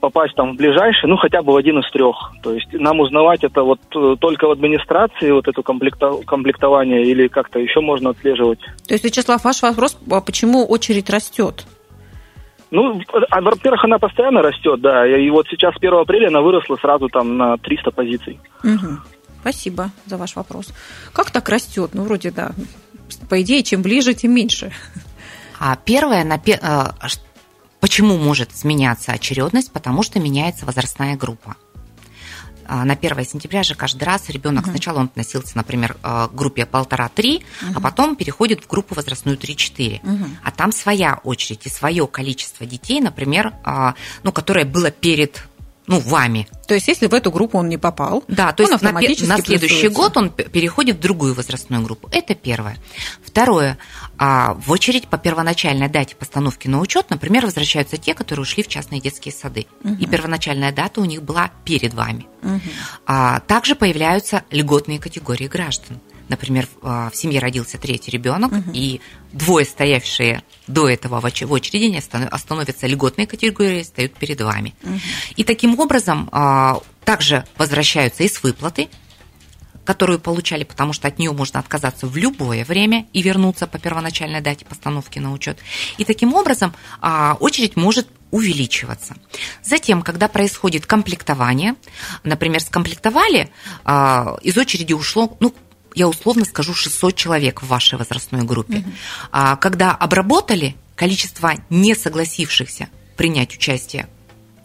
попасть 0.00 0.34
там 0.34 0.54
в 0.54 0.56
ближайший, 0.56 1.08
ну, 1.08 1.16
хотя 1.16 1.42
бы 1.42 1.52
в 1.52 1.56
один 1.56 1.78
из 1.78 1.90
трех. 1.90 2.16
То 2.42 2.54
есть 2.54 2.72
нам 2.72 3.00
узнавать 3.00 3.44
это 3.44 3.62
вот 3.62 3.80
э, 3.94 4.16
только 4.18 4.48
в 4.48 4.50
администрации, 4.50 5.30
вот 5.30 5.46
это 5.46 5.62
комплекто, 5.62 6.20
комплектование, 6.26 7.04
или 7.04 7.28
как-то 7.28 7.58
еще 7.58 7.80
можно 7.80 8.10
отслеживать. 8.10 8.60
То 8.88 8.94
есть, 8.94 9.04
Вячеслав, 9.04 9.44
ваш 9.44 9.62
вопрос, 9.62 9.98
а 10.10 10.20
почему 10.20 10.66
очередь 10.66 11.10
растет? 11.10 11.66
Ну, 12.70 13.00
а, 13.30 13.40
во-первых, 13.40 13.84
она 13.84 13.98
постоянно 13.98 14.42
растет, 14.42 14.80
да, 14.80 15.06
и 15.06 15.28
вот 15.30 15.46
сейчас 15.48 15.74
1 15.76 15.92
апреля 15.94 16.28
она 16.28 16.40
выросла 16.40 16.76
сразу 16.76 17.08
там 17.08 17.36
на 17.36 17.56
300 17.58 17.90
позиций. 17.90 18.38
Угу. 18.62 18.98
Спасибо 19.40 19.90
за 20.06 20.16
ваш 20.16 20.36
вопрос. 20.36 20.72
Как 21.12 21.30
так 21.30 21.48
растет? 21.48 21.90
Ну, 21.94 22.04
вроде, 22.04 22.30
да, 22.30 22.50
по 23.28 23.40
идее, 23.42 23.62
чем 23.62 23.82
ближе, 23.82 24.14
тем 24.14 24.32
меньше. 24.32 24.72
А 25.58 25.76
первое, 25.76 26.24
на, 26.24 26.36
э, 26.36 27.08
Почему 27.80 28.18
может 28.18 28.52
изменяться 28.52 29.12
очередность? 29.12 29.72
Потому 29.72 30.02
что 30.02 30.20
меняется 30.20 30.66
возрастная 30.66 31.16
группа. 31.16 31.56
А, 32.70 32.84
на 32.84 32.94
1 32.94 33.24
сентября 33.24 33.64
же 33.64 33.74
каждый 33.74 34.04
раз 34.04 34.28
ребенок 34.28 34.62
угу. 34.64 34.70
сначала 34.70 35.00
он 35.00 35.06
относился, 35.06 35.56
например, 35.56 35.96
э, 36.04 36.28
к 36.30 36.34
группе 36.34 36.66
полтора-три, 36.66 37.42
угу. 37.62 37.72
а 37.74 37.80
потом 37.80 38.14
переходит 38.14 38.62
в 38.62 38.68
группу 38.68 38.94
возрастную 38.94 39.36
3-4. 39.36 40.00
Угу. 40.00 40.24
А 40.44 40.50
там 40.52 40.70
своя 40.70 41.20
очередь 41.24 41.66
и 41.66 41.68
свое 41.68 42.06
количество 42.06 42.64
детей, 42.64 43.00
например, 43.00 43.54
а, 43.64 43.94
ну, 44.22 44.30
которое 44.30 44.64
было 44.64 44.92
перед 44.92 45.42
ну, 45.90 46.00
вами. 46.00 46.48
То 46.66 46.74
есть, 46.74 46.88
если 46.88 47.06
в 47.06 47.14
эту 47.14 47.30
группу 47.30 47.58
он 47.58 47.68
не 47.68 47.76
попал, 47.76 48.22
да, 48.28 48.52
то 48.52 48.62
есть 48.62 48.80
на, 48.80 48.92
на 48.92 49.38
следующий 49.42 49.88
год 49.88 50.16
он 50.16 50.30
переходит 50.30 50.96
в 50.96 51.00
другую 51.00 51.34
возрастную 51.34 51.82
группу. 51.82 52.08
Это 52.12 52.34
первое. 52.34 52.76
Второе. 53.24 53.76
А 54.16 54.54
в 54.54 54.70
очередь 54.70 55.08
по 55.08 55.18
первоначальной 55.18 55.88
дате 55.88 56.14
постановки 56.14 56.68
на 56.68 56.80
учет, 56.80 57.10
например, 57.10 57.44
возвращаются 57.44 57.96
те, 57.96 58.14
которые 58.14 58.42
ушли 58.42 58.62
в 58.62 58.68
частные 58.68 59.00
детские 59.00 59.34
сады. 59.34 59.66
Угу. 59.82 59.94
И 59.94 60.06
первоначальная 60.06 60.72
дата 60.72 61.00
у 61.00 61.04
них 61.04 61.22
была 61.22 61.50
перед 61.64 61.92
вами. 61.92 62.26
Угу. 62.42 62.60
Также 63.46 63.74
появляются 63.74 64.44
льготные 64.50 64.98
категории 64.98 65.48
граждан. 65.48 66.00
Например, 66.30 66.68
в 66.80 67.10
семье 67.12 67.40
родился 67.40 67.76
третий 67.76 68.12
ребенок, 68.12 68.52
угу. 68.52 68.70
и 68.72 69.00
двое 69.32 69.66
стоявшие 69.66 70.44
до 70.68 70.88
этого 70.88 71.20
в 71.20 71.52
очереди 71.52 71.84
не 71.86 71.98
остановятся 71.98 72.86
льготные 72.86 73.26
категории, 73.26 73.82
стоят 73.82 74.14
перед 74.14 74.40
вами. 74.40 74.74
Угу. 74.84 75.00
И 75.36 75.44
таким 75.44 75.78
образом 75.78 76.28
а, 76.30 76.80
также 77.04 77.44
возвращаются 77.58 78.22
и 78.22 78.28
с 78.28 78.44
выплаты, 78.44 78.88
которую 79.84 80.20
получали, 80.20 80.62
потому 80.62 80.92
что 80.92 81.08
от 81.08 81.18
нее 81.18 81.32
можно 81.32 81.58
отказаться 81.58 82.06
в 82.06 82.16
любое 82.16 82.64
время 82.64 83.06
и 83.12 83.22
вернуться 83.22 83.66
по 83.66 83.80
первоначальной 83.80 84.40
дате 84.40 84.64
постановки 84.64 85.18
на 85.18 85.32
учет. 85.32 85.58
И 85.98 86.04
таким 86.04 86.34
образом 86.34 86.72
а, 87.00 87.36
очередь 87.40 87.74
может 87.74 88.06
увеличиваться. 88.30 89.16
Затем, 89.64 90.02
когда 90.02 90.28
происходит 90.28 90.86
комплектование, 90.86 91.74
например, 92.22 92.60
скомплектовали, 92.60 93.50
а, 93.84 94.36
из 94.42 94.56
очереди 94.56 94.92
ушло, 94.92 95.36
ну, 95.40 95.52
я 95.94 96.08
условно 96.08 96.44
скажу, 96.44 96.74
600 96.74 97.14
человек 97.14 97.62
в 97.62 97.66
вашей 97.66 97.98
возрастной 97.98 98.42
группе. 98.42 98.78
Угу. 98.78 98.90
А 99.32 99.56
когда 99.56 99.92
обработали 99.92 100.76
количество 100.94 101.54
не 101.70 101.94
согласившихся 101.94 102.88
принять 103.16 103.54
участие 103.54 104.08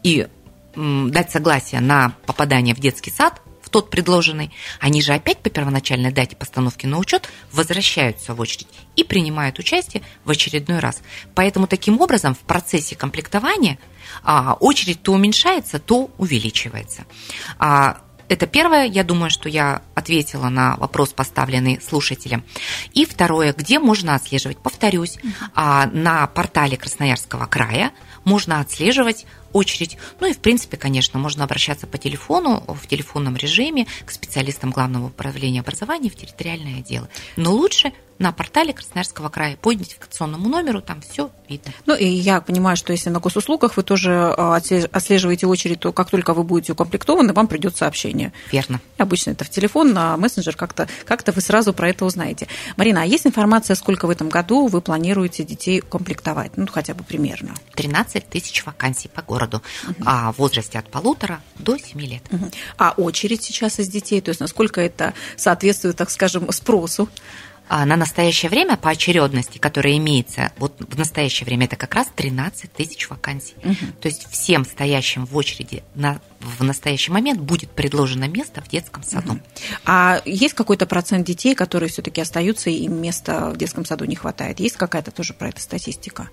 и 0.03 0.27
дать 0.75 1.32
согласие 1.32 1.82
на 1.82 2.13
попадание 2.25 2.75
в 2.75 2.79
детский 2.79 3.12
сад, 3.12 3.41
в 3.62 3.70
тот 3.70 3.89
предложенный, 3.89 4.51
они 4.79 5.01
же 5.01 5.13
опять 5.13 5.39
по 5.39 5.50
первоначальной 5.50 6.12
дате 6.12 6.36
постановки 6.36 6.86
на 6.86 7.00
учет 7.00 7.29
возвращаются 7.51 8.36
в 8.36 8.39
очередь 8.39 8.67
и 8.96 9.03
принимают 9.03 9.58
участие 9.58 10.03
в 10.24 10.29
очередной 10.29 10.79
раз. 10.79 11.01
Поэтому 11.34 11.65
таким 11.65 12.00
образом 12.00 12.36
в 12.36 12.39
процессе 12.39 12.96
комплектования 12.96 13.79
а, 14.24 14.53
очередь 14.60 15.01
то 15.01 15.13
уменьшается, 15.13 15.79
то 15.79 16.12
увеличивается. 16.17 17.05
А, 17.58 18.01
это 18.27 18.48
первое, 18.48 18.86
я 18.86 19.03
думаю, 19.03 19.29
что 19.29 19.50
я 19.50 19.82
ответила 19.94 20.50
на 20.50 20.75
вопрос, 20.77 21.10
поставленный 21.13 21.79
слушателем. 21.82 22.44
И 22.94 23.05
второе, 23.05 23.53
где 23.53 23.79
можно 23.79 24.15
отслеживать, 24.15 24.58
повторюсь, 24.58 25.17
uh 25.55 25.89
на 25.91 26.27
портале 26.27 26.77
Красноярского 26.77 27.46
края 27.46 27.91
можно 28.24 28.60
отслеживать 28.60 29.25
очередь. 29.55 29.97
Ну 30.19 30.27
и, 30.27 30.33
в 30.33 30.39
принципе, 30.39 30.75
конечно, 30.75 31.17
можно 31.17 31.45
обращаться 31.45 31.88
по 31.88 31.97
телефону, 31.97 32.63
в 32.67 32.88
телефонном 32.88 33.38
режиме 33.38 33.88
к 34.05 34.12
специалистам 34.12 34.71
Главного 34.71 35.07
управления 35.07 35.62
образования 35.62 36.09
в 36.09 36.15
территориальное 36.15 36.79
отделы. 36.79 37.07
Но 37.38 37.53
лучше 37.53 37.93
на 38.19 38.31
портале 38.31 38.74
Красноярского 38.74 39.29
края 39.29 39.57
по 39.57 39.74
идентификационному 39.74 40.47
номеру, 40.47 40.81
там 40.81 41.01
все 41.01 41.31
видно. 41.50 41.74
Ну 41.85 41.95
и 41.95 42.05
я 42.05 42.39
понимаю, 42.41 42.77
что 42.77 42.93
если 42.93 43.09
на 43.09 43.19
госуслугах 43.19 43.75
вы 43.75 43.83
тоже 43.83 44.33
а, 44.38 44.55
отслеживаете 44.55 45.47
очередь, 45.47 45.81
то 45.81 45.91
как 45.91 46.09
только 46.09 46.33
вы 46.33 46.43
будете 46.43 46.74
укомплектованы, 46.74 47.33
вам 47.33 47.47
придет 47.47 47.75
сообщение. 47.75 48.31
Верно. 48.51 48.79
Обычно 48.97 49.31
это 49.31 49.43
в 49.43 49.50
телефон, 49.50 49.93
на 49.93 50.15
мессенджер 50.17 50.55
как-то 50.55 50.88
как 51.05 51.25
вы 51.27 51.41
сразу 51.41 51.74
про 51.74 51.89
это 51.89 52.05
узнаете. 52.05 52.47
Марина, 52.77 53.01
а 53.01 53.05
есть 53.05 53.27
информация, 53.27 53.75
сколько 53.75 54.07
в 54.07 54.09
этом 54.09 54.29
году 54.29 54.67
вы 54.67 54.79
планируете 54.79 55.43
детей 55.43 55.81
комплектовать? 55.81 56.55
Ну, 56.55 56.67
хотя 56.71 56.93
бы 56.93 57.03
примерно. 57.03 57.53
13 57.75 58.29
тысяч 58.29 58.65
вакансий 58.65 59.09
по 59.09 59.21
городу 59.21 59.44
угу. 59.53 60.03
а 60.05 60.31
в 60.33 60.37
возрасте 60.37 60.79
от 60.79 60.89
полутора 60.89 61.41
до 61.59 61.77
7 61.77 62.01
лет. 62.01 62.23
Угу. 62.31 62.51
А 62.77 62.91
очередь 62.97 63.43
сейчас 63.43 63.79
из 63.79 63.87
детей, 63.87 64.21
то 64.21 64.29
есть 64.29 64.41
насколько 64.41 64.81
это 64.81 65.13
соответствует, 65.35 65.95
так 65.95 66.09
скажем, 66.09 66.51
спросу? 66.51 67.09
А 67.67 67.85
на 67.85 67.95
настоящее 67.95 68.49
время 68.49 68.77
по 68.77 68.91
очередности, 68.91 69.57
которая 69.57 69.97
имеется, 69.97 70.51
вот 70.57 70.75
в 70.79 70.97
настоящее 70.97 71.45
время 71.45 71.65
это 71.65 71.75
как 71.75 71.95
раз 71.95 72.07
13 72.15 72.71
тысяч 72.71 73.09
вакансий. 73.09 73.55
Угу. 73.63 73.93
То 74.01 74.07
есть 74.07 74.29
всем 74.29 74.65
стоящим 74.65 75.25
в 75.25 75.35
очереди 75.35 75.83
на, 75.95 76.19
в 76.41 76.63
настоящий 76.63 77.11
момент 77.11 77.39
будет 77.39 77.71
предложено 77.71 78.27
место 78.27 78.61
в 78.61 78.67
детском 78.67 79.01
саду. 79.01 79.33
Угу. 79.33 79.41
А 79.85 80.21
есть 80.25 80.53
какой-то 80.53 80.85
процент 80.85 81.25
детей, 81.25 81.55
которые 81.55 81.89
все-таки 81.89 82.21
остаются 82.21 82.69
и 82.69 82.83
им 82.83 83.01
места 83.01 83.49
в 83.49 83.57
детском 83.57 83.83
саду 83.83 84.05
не 84.05 84.15
хватает? 84.15 84.59
Есть 84.59 84.77
какая-то 84.77 85.09
тоже 85.09 85.33
про 85.33 85.49
это 85.49 85.59
статистика? 85.59 86.29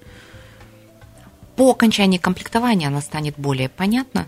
По 1.62 1.70
окончании 1.70 2.18
комплектования 2.18 2.88
она 2.88 3.00
станет 3.00 3.34
более 3.36 3.68
понятна. 3.68 4.26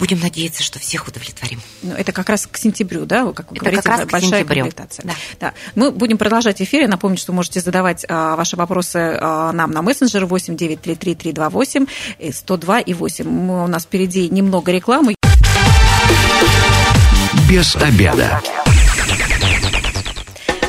Будем 0.00 0.18
надеяться, 0.18 0.60
что 0.64 0.80
всех 0.80 1.06
удовлетворим. 1.06 1.60
Ну, 1.82 1.94
это 1.94 2.10
как 2.10 2.28
раз 2.28 2.48
к 2.48 2.56
сентябрю, 2.56 3.06
да? 3.06 3.32
Как 3.32 3.52
вы 3.52 3.58
это 3.58 3.66
говорите, 3.66 3.82
как 3.82 3.98
раз 3.98 4.08
большая 4.10 4.20
к 4.20 4.24
сентябрю. 4.24 4.64
комплектация. 4.64 5.04
Да. 5.06 5.12
Да. 5.38 5.54
Мы 5.76 5.92
будем 5.92 6.18
продолжать 6.18 6.60
эфир. 6.60 6.80
Я 6.82 6.88
напомню, 6.88 7.18
что 7.18 7.32
можете 7.32 7.60
задавать 7.60 8.04
а, 8.08 8.34
ваши 8.34 8.56
вопросы 8.56 9.16
а, 9.20 9.52
нам 9.52 9.70
на 9.70 9.80
мессенджер 9.82 10.26
8 10.26 10.56
933 10.56 11.14
328 11.14 11.86
102 12.32 12.80
и 12.80 12.94
8. 12.94 13.28
Мы, 13.28 13.62
у 13.62 13.68
нас 13.68 13.84
впереди 13.84 14.28
немного 14.28 14.72
рекламы. 14.72 15.14
Без 17.48 17.76
обеда. 17.76 18.42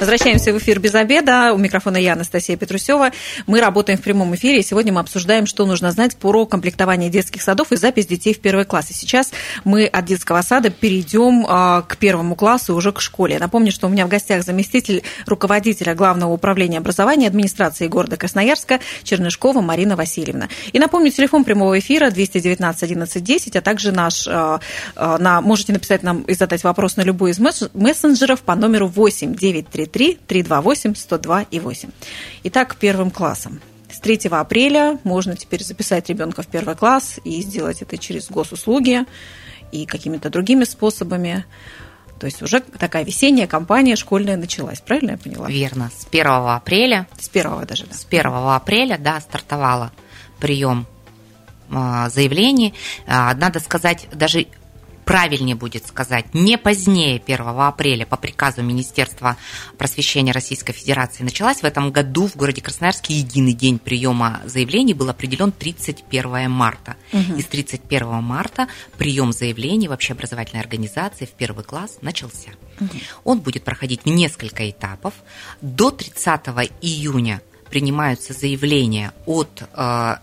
Возвращаемся 0.03 0.51
в 0.51 0.57
эфир 0.57 0.81
без 0.81 0.95
обеда. 0.95 1.53
У 1.53 1.57
микрофона 1.57 1.95
я, 1.95 2.12
Анастасия 2.12 2.57
Петрусева. 2.57 3.12
Мы 3.48 3.62
работаем 3.62 3.98
в 3.98 4.01
прямом 4.01 4.36
эфире, 4.36 4.60
и 4.60 4.62
сегодня 4.62 4.91
мы 4.91 5.00
обсуждаем, 5.00 5.45
что 5.45 5.65
нужно 5.65 5.93
знать 5.93 6.17
про 6.17 6.45
комплектование 6.45 7.10
детских 7.10 7.41
садов 7.41 7.72
и 7.72 7.77
запись 7.77 8.05
детей 8.05 8.33
в 8.33 8.41
первый 8.41 8.65
класс. 8.65 8.89
И 8.89 8.93
сейчас 8.93 9.31
мы 9.63 9.86
от 9.86 10.03
детского 10.03 10.41
сада 10.41 10.72
перейдем 10.72 11.45
а, 11.48 11.83
к 11.83 11.95
первому 11.95 12.36
классу, 12.36 12.75
уже 12.75 12.91
к 12.91 13.00
школе. 13.00 13.39
Напомню, 13.39 13.72
что 13.72 13.88
у 13.88 13.89
меня 13.89 14.05
в 14.05 14.10
гостях 14.10 14.43
заместитель 14.43 15.03
руководителя 15.25 15.95
Главного 15.95 16.33
управления 16.33 16.79
образования 16.79 17.27
администрации 17.27 17.88
города 17.88 18.17
Красноярска 18.17 18.81
Чернышкова 19.03 19.62
Марина 19.62 19.95
Васильевна. 19.95 20.50
И 20.74 20.79
напомню, 20.79 21.12
телефон 21.12 21.45
прямого 21.45 21.79
эфира 21.79 22.10
219 22.10 22.83
11 22.83 23.24
10, 23.24 23.55
а 23.55 23.62
также 23.62 23.93
наш, 23.93 24.27
а, 24.27 24.60
а, 24.98 25.17
на, 25.17 25.39
можете 25.39 25.72
написать 25.72 26.03
нам 26.03 26.24
и 26.24 26.33
задать 26.33 26.65
вопрос 26.65 26.98
на 26.98 27.03
любой 27.03 27.31
из 27.31 27.39
мессенджеров 27.39 28.41
по 28.41 28.53
номеру 28.55 28.88
8 28.88 29.33
933 29.33 29.92
3 29.93 30.19
328 30.27 30.95
102 30.95 31.41
и 31.43 31.59
8. 31.59 31.89
Итак, 32.45 32.75
первым 32.79 33.12
классом. 33.12 33.62
С 33.91 34.00
3 34.00 34.27
апреля 34.31 35.00
можно 35.03 35.38
теперь 35.38 35.63
записать 35.63 36.09
ребенка 36.09 36.41
в 36.41 36.47
первый 36.47 36.75
класс 36.75 37.19
и 37.23 37.41
сделать 37.41 37.83
это 37.83 37.97
через 38.00 38.29
госуслуги 38.29 39.05
и 39.71 39.85
какими-то 39.85 40.29
другими 40.31 40.63
способами. 40.63 41.45
То 42.19 42.25
есть 42.25 42.41
уже 42.41 42.59
такая 42.59 43.05
весенняя 43.05 43.47
кампания 43.47 43.95
школьная 43.95 44.35
началась, 44.35 44.81
правильно 44.81 45.12
я 45.12 45.17
поняла? 45.17 45.47
Верно. 45.47 45.91
С 45.95 46.07
1 46.09 46.25
апреля. 46.27 47.07
С 47.19 47.29
1 47.29 47.65
даже, 47.67 47.85
да. 47.85 47.93
С 47.93 48.05
1 48.09 48.25
апреля, 48.25 48.97
да, 48.97 49.21
стартовала 49.21 49.91
прием 50.39 50.88
а, 51.71 52.09
заявлений. 52.09 52.73
А, 53.05 53.33
надо 53.35 53.59
сказать, 53.59 54.07
даже 54.12 54.47
правильнее 55.05 55.55
будет 55.55 55.88
сказать, 55.88 56.33
не 56.33 56.57
позднее 56.57 57.22
1 57.25 57.41
апреля 57.41 58.05
по 58.05 58.17
приказу 58.17 58.62
Министерства 58.62 59.38
просвещения 59.77 60.31
Российской 60.31 60.74
Федерации 60.74 61.24
началась. 61.24 61.62
В 61.62 61.65
этом 61.65 61.91
году 61.91 62.27
в 62.27 62.36
городе 62.36 62.62
Красноярске 62.62 63.15
единый 63.15 63.53
день 63.53 63.79
приема 63.79 64.41
заявлений 64.45 64.93
был 64.93 65.10
определен 65.10 65.51
31 65.51 66.50
марта. 66.50 66.95
Угу. 67.12 67.38
И 67.38 67.41
с 67.41 67.45
31 67.45 68.24
марта 68.24 68.67
прием 68.98 69.31
заявлений 69.33 69.88
в 69.88 69.91
общеобразовательной 69.91 70.62
организации 70.62 71.25
в 71.25 71.31
первый 71.31 71.63
класс 71.63 71.98
начался. 72.01 72.51
Угу. 72.79 72.89
Он 73.24 73.39
будет 73.39 73.63
проходить 73.63 74.01
в 74.03 74.07
несколько 74.07 74.69
этапов. 74.69 75.13
До 75.62 75.91
30 75.91 76.48
июня 76.81 77.41
принимаются 77.69 78.33
заявления 78.33 79.13
от 79.25 79.63
э, 79.74 80.15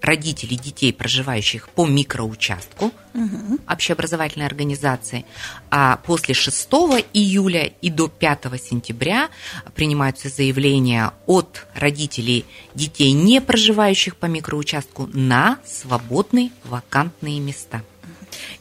родителей 0.00 0.56
детей, 0.56 0.92
проживающих 0.92 1.68
по 1.70 1.86
микроучастку 1.86 2.92
угу. 3.14 3.58
общеобразовательной 3.68 4.46
организации, 4.46 5.24
а 5.70 5.96
после 5.98 6.34
6 6.34 6.68
июля 7.12 7.72
и 7.80 7.90
до 7.90 8.08
5 8.08 8.46
сентября 8.62 9.28
принимаются 9.74 10.28
заявления 10.28 11.12
от 11.26 11.66
родителей 11.74 12.44
детей, 12.74 13.12
не 13.12 13.40
проживающих 13.40 14.16
по 14.16 14.26
микроучастку, 14.26 15.08
на 15.12 15.58
свободные 15.64 16.50
вакантные 16.64 17.40
места. 17.40 17.82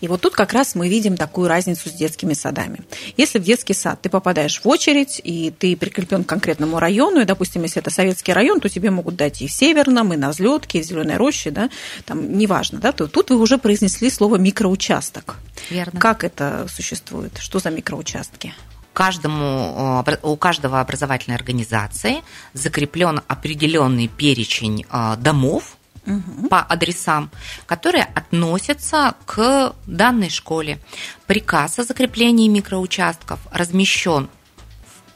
И 0.01 0.07
вот 0.07 0.21
тут 0.21 0.33
как 0.33 0.53
раз 0.53 0.75
мы 0.75 0.89
видим 0.89 1.17
такую 1.17 1.47
разницу 1.47 1.89
с 1.89 1.93
детскими 1.93 2.33
садами. 2.33 2.81
Если 3.17 3.39
в 3.39 3.43
детский 3.43 3.73
сад 3.73 4.01
ты 4.01 4.09
попадаешь 4.09 4.61
в 4.61 4.67
очередь, 4.67 5.21
и 5.23 5.51
ты 5.51 5.75
прикреплен 5.75 6.23
к 6.23 6.27
конкретному 6.27 6.79
району, 6.79 7.21
и, 7.21 7.25
допустим, 7.25 7.63
если 7.63 7.81
это 7.81 7.89
советский 7.89 8.33
район, 8.33 8.59
то 8.59 8.69
тебе 8.69 8.91
могут 8.91 9.15
дать 9.15 9.41
и 9.41 9.47
в 9.47 9.51
Северном, 9.51 10.13
и 10.13 10.17
на 10.17 10.29
Взлетке, 10.29 10.79
и 10.79 10.81
в 10.81 10.85
Зеленой 10.85 11.17
роще, 11.17 11.51
да, 11.51 11.69
там 12.05 12.37
неважно, 12.37 12.79
да, 12.79 12.91
то 12.91 13.07
тут 13.07 13.29
вы 13.29 13.37
уже 13.37 13.57
произнесли 13.57 14.09
слово 14.09 14.37
микроучасток. 14.37 15.37
Верно. 15.69 15.99
Как 15.99 16.23
это 16.23 16.67
существует? 16.69 17.37
Что 17.39 17.59
за 17.59 17.69
микроучастки? 17.69 18.53
каждому, 18.99 20.03
э, 20.05 20.17
у 20.23 20.35
каждого 20.35 20.81
образовательной 20.81 21.37
организации 21.37 22.17
закреплен 22.53 23.21
определенный 23.27 24.09
перечень 24.09 24.85
э, 24.91 25.15
домов, 25.17 25.77
угу. 26.05 26.47
по 26.49 26.61
адресам, 26.61 27.31
которые 27.65 28.03
относятся 28.03 29.15
к 29.25 29.73
данной 29.85 30.29
школе. 30.29 30.79
Приказ 31.27 31.79
о 31.79 31.83
закреплении 31.83 32.47
микроучастков 32.47 33.39
размещен 33.51 34.29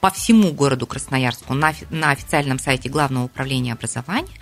по 0.03 0.09
всему 0.09 0.51
городу 0.51 0.85
Красноярску 0.85 1.53
на, 1.53 1.73
на 1.89 2.11
официальном 2.11 2.59
сайте 2.59 2.89
Главного 2.89 3.23
управления 3.23 3.71
образования 3.71 4.33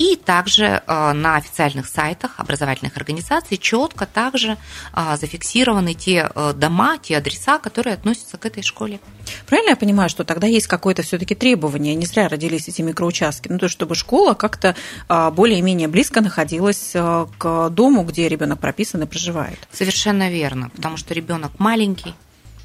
и 0.00 0.16
также 0.16 0.82
э, 0.84 1.12
на 1.12 1.36
официальных 1.36 1.86
сайтах 1.86 2.32
образовательных 2.38 2.96
организаций 2.96 3.56
четко 3.56 4.04
также 4.04 4.56
э, 4.96 5.16
зафиксированы 5.16 5.94
те 5.94 6.28
э, 6.34 6.52
дома, 6.56 6.98
те 6.98 7.18
адреса, 7.18 7.60
которые 7.60 7.94
относятся 7.94 8.36
к 8.36 8.46
этой 8.46 8.64
школе. 8.64 8.98
Правильно 9.46 9.70
я 9.70 9.76
понимаю, 9.76 10.10
что 10.10 10.24
тогда 10.24 10.48
есть 10.48 10.66
какое-то 10.66 11.02
все-таки 11.02 11.36
требование, 11.36 11.94
не 11.94 12.06
зря 12.06 12.26
родились 12.26 12.66
эти 12.66 12.82
микроучастки, 12.82 13.46
ну 13.46 13.60
то 13.60 13.68
чтобы 13.68 13.94
школа 13.94 14.34
как-то 14.34 14.74
более-менее 15.08 15.86
близко 15.86 16.20
находилась 16.20 16.94
к 17.38 17.70
дому, 17.70 18.02
где 18.02 18.28
ребенок 18.28 18.58
прописан 18.58 19.04
и 19.04 19.06
проживает. 19.06 19.68
Совершенно 19.70 20.30
верно, 20.30 20.70
потому 20.70 20.96
что 20.96 21.14
ребенок 21.14 21.60
маленький, 21.60 22.14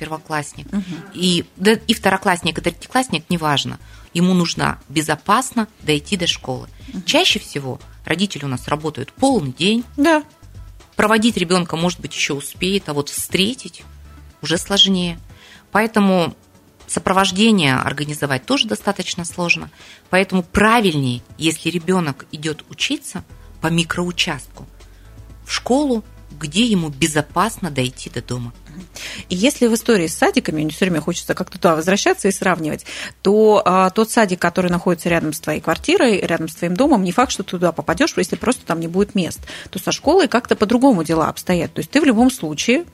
первоклассник. 0.01 0.65
Угу. 0.73 0.83
И, 1.13 1.45
да, 1.57 1.73
и 1.73 1.93
второклассник, 1.93 2.57
и 2.57 2.61
третьеклассник, 2.61 3.29
неважно. 3.29 3.79
Ему 4.15 4.33
нужно 4.33 4.81
безопасно 4.89 5.67
дойти 5.81 6.17
до 6.17 6.25
школы. 6.25 6.67
Угу. 6.91 7.03
Чаще 7.03 7.37
всего 7.37 7.79
родители 8.03 8.45
у 8.45 8.47
нас 8.47 8.67
работают 8.67 9.13
полный 9.13 9.53
день. 9.53 9.83
Да. 9.97 10.23
Проводить 10.95 11.37
ребенка, 11.37 11.75
может 11.75 11.99
быть, 11.99 12.15
еще 12.15 12.33
успеет, 12.33 12.89
а 12.89 12.93
вот 12.93 13.09
встретить 13.09 13.83
уже 14.41 14.57
сложнее. 14.57 15.19
Поэтому 15.71 16.35
сопровождение 16.87 17.75
организовать 17.75 18.47
тоже 18.47 18.67
достаточно 18.67 19.23
сложно. 19.23 19.69
Поэтому 20.09 20.41
правильнее, 20.41 21.21
если 21.37 21.69
ребенок 21.69 22.25
идет 22.31 22.65
учиться 22.69 23.23
по 23.61 23.67
микроучастку 23.67 24.65
в 25.45 25.51
школу, 25.51 26.03
где 26.39 26.63
ему 26.65 26.89
безопасно 26.89 27.71
дойти 27.71 28.09
до 28.09 28.21
дома. 28.21 28.53
И 29.29 29.35
если 29.35 29.67
в 29.67 29.73
истории 29.73 30.07
с 30.07 30.15
садиками, 30.15 30.61
мне 30.61 30.71
все 30.71 30.85
время 30.85 31.01
хочется 31.01 31.33
как-то 31.33 31.57
туда 31.57 31.75
возвращаться 31.75 32.27
и 32.27 32.31
сравнивать, 32.31 32.85
то 33.21 33.61
а, 33.65 33.89
тот 33.89 34.09
садик, 34.09 34.39
который 34.39 34.71
находится 34.71 35.09
рядом 35.09 35.33
с 35.33 35.39
твоей 35.39 35.59
квартирой, 35.61 36.21
рядом 36.21 36.47
с 36.47 36.55
твоим 36.55 36.75
домом, 36.75 37.03
не 37.03 37.11
факт, 37.11 37.31
что 37.31 37.43
ты 37.43 37.51
туда 37.51 37.71
попадешь, 37.71 38.13
если 38.15 38.35
просто 38.35 38.65
там 38.65 38.79
не 38.79 38.87
будет 38.87 39.15
мест. 39.15 39.39
То 39.69 39.79
со 39.79 39.91
школой 39.91 40.27
как-то 40.27 40.55
по-другому 40.55 41.03
дела 41.03 41.27
обстоят. 41.27 41.73
То 41.73 41.79
есть 41.79 41.91
ты 41.91 42.01
в 42.01 42.05
любом 42.05 42.31
случае 42.31 42.85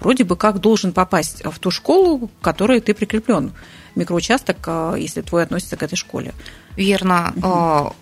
вроде 0.00 0.24
бы 0.24 0.36
как 0.36 0.60
должен 0.60 0.92
попасть 0.92 1.44
в 1.44 1.58
ту 1.58 1.70
школу, 1.70 2.28
к 2.28 2.44
которой 2.44 2.80
ты 2.80 2.94
прикреплен. 2.94 3.52
Микроучасток, 3.94 4.58
а, 4.66 4.94
если 4.94 5.20
твой 5.22 5.42
относится 5.42 5.76
к 5.76 5.82
этой 5.82 5.96
школе. 5.96 6.32
Верно. 6.76 7.32
Угу 7.36 7.94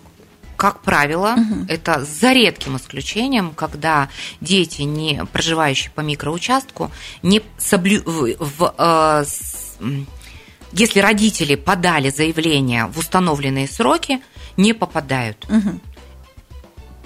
как 0.63 0.79
правило, 0.79 1.35
угу. 1.35 1.65
это 1.67 2.05
за 2.05 2.31
редким 2.31 2.77
исключением, 2.77 3.51
когда 3.53 4.07
дети, 4.39 4.83
не 4.83 5.25
проживающие 5.25 5.91
по 5.91 5.99
микроучастку, 5.99 6.89
не 7.21 7.41
соблю... 7.57 8.01
в, 8.05 8.37
в, 8.39 8.73
э, 8.77 9.25
с... 9.27 9.77
если 10.71 11.01
родители 11.01 11.55
подали 11.55 12.09
заявление 12.11 12.85
в 12.85 12.97
установленные 12.97 13.67
сроки, 13.67 14.21
не 14.55 14.71
попадают. 14.71 15.45
Угу. 15.49 15.79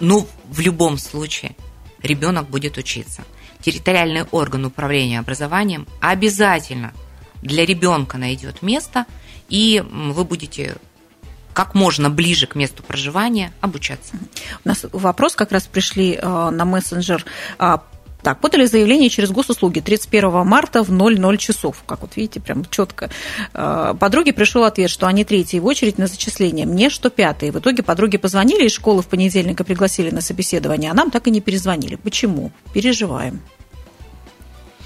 Ну, 0.02 0.28
в 0.52 0.60
любом 0.60 1.00
случае, 1.00 1.56
ребенок 2.04 2.48
будет 2.52 2.78
учиться. 2.78 3.24
Территориальный 3.60 4.26
орган 4.30 4.65
управления 4.65 5.17
образованием 5.17 5.88
обязательно 6.00 6.93
для 7.41 7.65
ребенка 7.65 8.20
найдет 8.20 8.62
место, 8.62 9.08
и 9.50 9.84
вы 9.91 10.26
будете 10.26 10.76
как 11.58 11.74
можно 11.74 12.12
ближе 12.12 12.46
к 12.46 12.54
месту 12.54 12.84
проживания 12.84 13.52
обучаться. 13.62 14.13
У 14.63 14.70
нас 14.70 14.86
вопрос 14.91 15.34
как 15.34 15.52
раз 15.52 15.65
пришли 15.65 16.13
э, 16.13 16.50
на 16.52 16.65
мессенджер 16.65 17.26
а, 17.58 17.82
Так, 18.22 18.39
подали 18.41 18.67
заявление 18.67 19.10
через 19.10 19.32
госуслуги 19.32 19.80
31 19.80 20.46
марта 20.46 20.84
в 20.84 20.91
00 20.91 21.38
часов. 21.38 21.82
Как 21.88 22.02
вот 22.02 22.15
видите, 22.15 22.39
прям 22.39 22.63
четко. 22.65 23.10
А, 23.56 23.96
подруге 23.96 24.34
пришел 24.34 24.65
ответ, 24.65 24.91
что 24.91 25.08
они 25.08 25.26
третьи 25.26 25.58
в 25.58 25.65
очередь 25.65 25.98
на 25.98 26.06
зачисление. 26.06 26.67
Мне 26.67 26.91
что 26.91 27.10
пятые. 27.10 27.52
В 27.52 27.58
итоге 27.58 27.82
подруги 27.82 28.17
позвонили 28.17 28.67
из 28.67 28.74
школы 28.74 29.02
в 29.02 29.08
понедельник 29.08 29.60
и 29.60 29.63
пригласили 29.63 30.12
на 30.12 30.22
собеседование, 30.22 30.91
а 30.91 30.93
нам 30.93 31.10
так 31.10 31.26
и 31.26 31.32
не 31.32 31.41
перезвонили. 31.41 31.96
Почему? 31.96 32.52
Переживаем. 32.72 33.41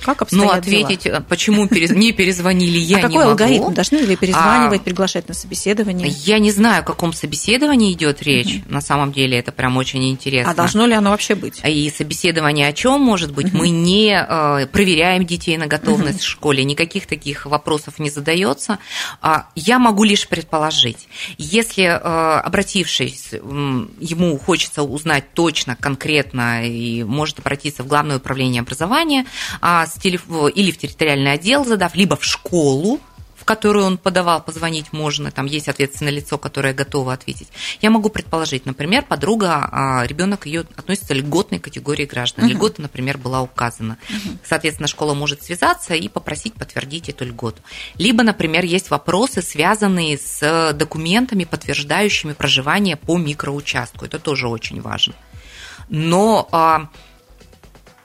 Как 0.02 0.20
ну, 0.20 0.24
обстоят 0.24 0.46
Ну, 0.46 0.60
ответить, 0.60 1.04
дела? 1.04 1.24
почему 1.28 1.68
не 1.72 2.12
перезвонили, 2.12 2.78
я 2.78 2.98
а 2.98 3.02
не 3.02 3.08
какой 3.08 3.26
алгоритм? 3.26 3.74
Должны 3.74 3.98
ли 3.98 4.16
перезванивать, 4.16 4.82
а, 4.82 4.84
приглашать 4.84 5.28
на 5.28 5.34
собеседование? 5.34 6.08
Я 6.10 6.40
не 6.40 6.52
знаю, 6.52 6.82
о 6.82 6.84
каком 6.84 7.14
собеседовании 7.14 7.94
идет 7.94 8.22
речь. 8.24 8.62
Угу. 8.66 8.74
На 8.74 8.82
самом 8.82 9.12
деле 9.12 9.38
это 9.38 9.52
прям 9.52 9.78
очень 9.78 10.10
интересно. 10.10 10.52
А 10.52 10.56
должно 10.56 10.86
ли 10.86 10.94
оно 10.94 11.12
вообще 11.12 11.36
быть? 11.36 11.62
И 11.64 11.94
собеседование 11.96 12.68
о 12.68 12.74
чем 12.74 13.02
может 13.02 13.32
быть? 13.32 13.48
Угу. 13.48 13.58
Мы 13.58 13.70
не 13.70 14.12
э, 14.12 14.68
проверяем 14.68 15.26
детей 15.26 15.58
на 15.58 15.68
готовность 15.68 16.20
угу. 16.20 16.24
в 16.24 16.28
школе, 16.28 16.64
никаких 16.64 17.06
таких 17.06 17.46
вопросов 17.46 18.00
не 18.00 18.10
задается. 18.10 18.80
А, 19.22 19.48
я 19.56 19.78
могу 19.78 20.04
лишь 20.04 20.28
предположить, 20.28 21.08
если 21.38 21.84
э, 21.84 22.40
обратившись, 22.40 23.32
ему 23.32 24.38
хочется 24.40 24.84
узнать 24.84 25.34
точно, 25.34 25.76
конкретно 25.76 26.68
и 26.68 27.04
может 27.04 27.40
обратиться 27.40 27.84
в 27.84 27.92
Главное 27.92 28.18
управление 28.18 28.62
образования, 28.62 29.26
а 29.60 29.86
с 29.92 30.00
телеф... 30.00 30.26
или 30.54 30.72
в 30.72 30.78
территориальный 30.78 31.34
отдел 31.34 31.66
задав, 31.66 31.96
либо 31.96 32.16
в 32.16 32.24
школу, 32.24 33.00
в 33.42 33.44
которую 33.44 33.86
он 33.86 33.98
подавал, 33.98 34.44
позвонить 34.44 34.94
можно, 34.94 35.32
там 35.32 35.48
есть 35.48 35.68
ответственное 35.68 36.14
лицо, 36.14 36.38
которое 36.38 36.76
готово 36.76 37.12
ответить. 37.12 37.48
Я 37.82 37.90
могу 37.90 38.10
предположить, 38.10 38.68
например, 38.68 39.04
подруга, 39.04 39.68
а 39.72 40.06
ребенок 40.06 40.46
ее 40.46 40.62
относится 40.76 41.16
к 41.16 41.18
льготной 41.18 41.58
категории 41.58 42.06
граждан. 42.06 42.46
Угу. 42.46 42.54
Льгота, 42.54 42.82
например, 42.84 43.18
была 43.18 43.42
указана. 43.42 43.98
Угу. 44.10 44.38
Соответственно, 44.44 44.88
школа 44.88 45.16
может 45.16 45.42
связаться 45.42 45.96
и 45.96 46.08
попросить 46.08 46.54
подтвердить 46.54 47.10
эту 47.10 47.26
льготу. 47.26 47.64
Либо, 47.96 48.22
например, 48.22 48.64
есть 48.64 48.92
вопросы, 48.92 49.42
связанные 49.42 50.20
с 50.20 50.74
документами, 50.74 51.46
подтверждающими 51.46 52.34
проживание 52.34 52.96
по 52.96 53.18
микроучастку. 53.18 54.06
Это 54.06 54.20
тоже 54.20 54.48
очень 54.50 54.82
важно. 54.82 55.16
Но 55.90 56.48
а, 56.52 56.90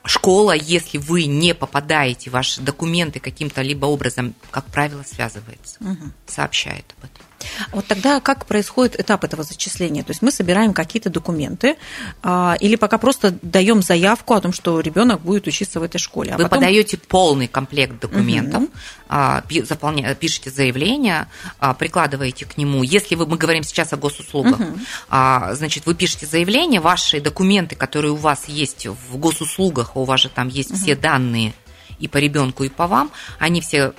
школа, 0.07 0.53
если 0.53 0.99
вы 0.99 1.27
не 1.27 1.55
попадаете, 1.55 2.31
ваши 2.31 2.61
документы 2.61 3.21
каким-то 3.21 3.63
либо 3.63 3.87
образом, 3.87 4.35
как 4.51 4.65
правило, 4.67 5.03
связывается, 5.03 5.79
угу. 5.81 6.11
сообщает 6.27 6.85
об 6.99 7.05
этом. 7.05 7.25
Вот 7.73 7.87
тогда 7.87 8.21
как 8.21 8.47
происходит 8.47 8.99
этап 8.99 9.25
этого 9.25 9.43
зачисления? 9.43 10.03
То 10.03 10.11
есть 10.11 10.23
мы 10.23 10.31
собираем 10.31 10.73
какие-то 10.73 11.11
документы 11.11 11.77
а, 12.23 12.57
или 12.61 12.77
пока 12.77 12.99
просто 12.99 13.37
даем 13.43 13.83
заявку 13.83 14.35
о 14.35 14.41
том, 14.41 14.53
что 14.53 14.81
ребенок 14.81 15.21
будет 15.21 15.47
учиться 15.47 15.81
в 15.81 15.83
этой 15.83 15.99
школе? 15.99 16.33
А 16.33 16.37
Вы 16.37 16.45
потом... 16.45 16.59
подаете 16.59 16.99
полный 16.99 17.49
комплект 17.49 18.01
документов, 18.01 18.65
угу. 18.65 18.71
а, 19.09 19.43
заполня... 19.65 20.15
пишете 20.15 20.51
заявление, 20.51 21.29
а, 21.59 21.75
прикладываете 21.75 22.45
к 22.47 22.57
нему. 22.57 22.83
Если 22.83 23.15
вы, 23.15 23.27
мы 23.27 23.37
говорим 23.37 23.63
сейчас 23.63 23.93
о 23.93 23.97
госуслугах, 23.97 24.61
угу. 24.61 24.79
а, 25.09 25.55
значит, 25.55 25.87
вы 25.87 25.95
пишете 25.95 26.27
заявление, 26.27 26.81
ваши 26.81 27.21
документы, 27.21 27.77
которые 27.77 28.13
у 28.13 28.17
вас 28.17 28.49
есть 28.49 28.87
в 28.87 29.17
госуслугах, 29.17 29.97
у 29.97 30.05
вас 30.05 30.21
же 30.21 30.29
там 30.29 30.49
есть 30.49 30.71
угу. 30.71 30.79
все 30.79 30.97
данные 30.97 31.55
и 31.99 32.09
по 32.09 32.19
ребенку, 32.19 32.65
и 32.65 32.69
по 32.69 32.87
вам, 32.87 33.11
они 33.39 33.61
все 33.61 33.95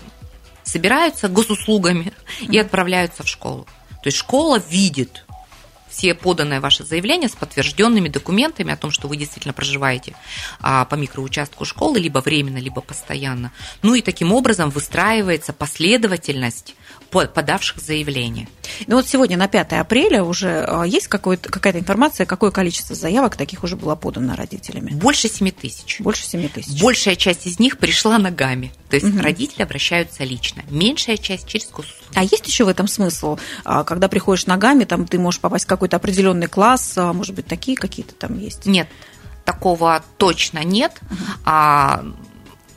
собираются 0.67 1.30
госуслугами 1.30 2.13
и 2.41 2.58
отправляются 2.60 3.23
в 3.23 3.27
школу. 3.27 3.65
То 4.03 4.08
есть 4.08 4.17
школа 4.17 4.62
видит 4.69 5.25
все 5.89 6.13
поданное 6.13 6.62
ваше 6.62 6.84
заявление 6.84 7.30
с 7.30 7.36
подтвержденными 7.36 8.10
документами 8.10 8.73
о 8.73 8.77
том, 8.77 8.91
что 8.91 9.08
вы 9.08 9.17
действительно 9.17 9.53
проживаете 9.53 10.15
а, 10.60 10.86
по 10.86 10.95
микроучастку 10.95 11.65
школы, 11.65 11.99
либо 11.99 12.19
временно, 12.19 12.58
либо 12.58 12.82
постоянно. 12.82 13.51
Ну 13.82 13.95
и 13.95 14.01
таким 14.01 14.34
образом 14.34 14.69
выстраивается 14.69 15.53
последовательность 15.53 16.75
подавших 17.10 17.80
заявление. 17.80 18.48
Ну 18.86 18.98
вот 18.98 19.08
сегодня 19.08 19.38
на 19.38 19.48
5 19.48 19.74
апреля 19.74 20.24
уже 20.24 20.65
а, 20.67 20.84
есть 20.84 21.08
какая-то 21.08 21.80
информация, 21.80 22.26
какое 22.26 22.52
количество 22.52 22.96
заявок 22.96 23.36
таких 23.36 23.63
уже 23.63 23.76
было 23.76 23.96
подано 23.96 24.36
родителями? 24.36 24.91
Больше 24.91 25.30
7 25.30 25.52
тысяч. 25.52 26.00
Больше 26.00 26.26
7 26.26 26.50
тысяч. 26.50 26.82
Большая 26.82 27.15
часть 27.15 27.48
из 27.48 27.60
них 27.60 27.78
пришла 27.78 28.17
ногами. 28.17 28.72
То 28.89 28.98
есть 28.98 29.08
угу. 29.08 29.22
родители 29.22 29.62
обращаются 29.63 30.24
лично. 30.24 30.63
Меньшая 30.70 31.17
часть 31.17 31.48
через 31.48 31.70
госуслуги. 31.70 32.13
А 32.13 32.24
есть 32.24 32.48
еще 32.48 32.65
в 32.65 32.67
этом 32.67 32.88
смысл? 32.88 33.38
А, 33.63 33.84
когда 33.84 34.08
приходишь 34.08 34.46
ногами, 34.46 34.84
там 34.84 35.08
ты 35.08 35.20
можешь 35.20 35.39
попасть 35.39 35.65
в 35.65 35.67
какой-то 35.67 35.98
определенный 35.98 36.48
класс, 36.48 36.93
а, 36.98 37.13
может 37.13 37.36
быть, 37.36 37.48
такие 37.48 37.78
какие-то 37.78 38.13
там 38.15 38.38
есть? 38.38 38.65
Нет, 38.65 38.88
такого 39.46 40.04
точно 40.17 40.63
нет. 40.63 40.93
Угу. 41.10 41.17
А, 41.46 42.06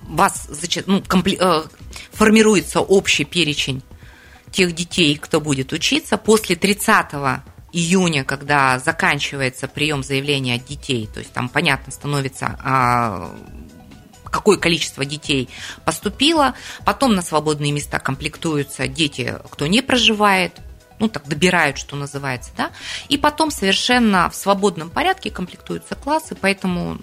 вас 0.02 0.48
ну, 0.86 1.02
компли... 1.06 1.38
Э, 1.40 1.62
формируется 2.12 2.80
общий 2.80 3.24
перечень 3.24 3.82
тех 4.52 4.74
детей, 4.74 5.16
кто 5.16 5.40
будет 5.40 5.72
учиться, 5.72 6.16
после 6.16 6.56
30 6.56 7.06
июня, 7.72 8.24
когда 8.24 8.78
заканчивается 8.78 9.68
прием 9.68 10.02
заявления 10.02 10.56
от 10.56 10.66
детей, 10.66 11.08
то 11.12 11.20
есть 11.20 11.32
там 11.32 11.48
понятно 11.48 11.92
становится 11.92 12.58
а, 12.62 13.34
какое 14.24 14.56
количество 14.56 15.04
детей 15.04 15.48
поступило, 15.84 16.54
потом 16.84 17.14
на 17.14 17.22
свободные 17.22 17.72
места 17.72 17.98
комплектуются 17.98 18.88
дети, 18.88 19.36
кто 19.50 19.66
не 19.66 19.82
проживает, 19.82 20.60
ну 20.98 21.08
так 21.08 21.28
добирают, 21.28 21.78
что 21.78 21.96
называется, 21.96 22.50
да, 22.56 22.70
и 23.08 23.16
потом 23.16 23.50
совершенно 23.50 24.28
в 24.30 24.34
свободном 24.34 24.90
порядке 24.90 25.30
комплектуются 25.30 25.94
классы, 25.94 26.34
поэтому 26.34 26.98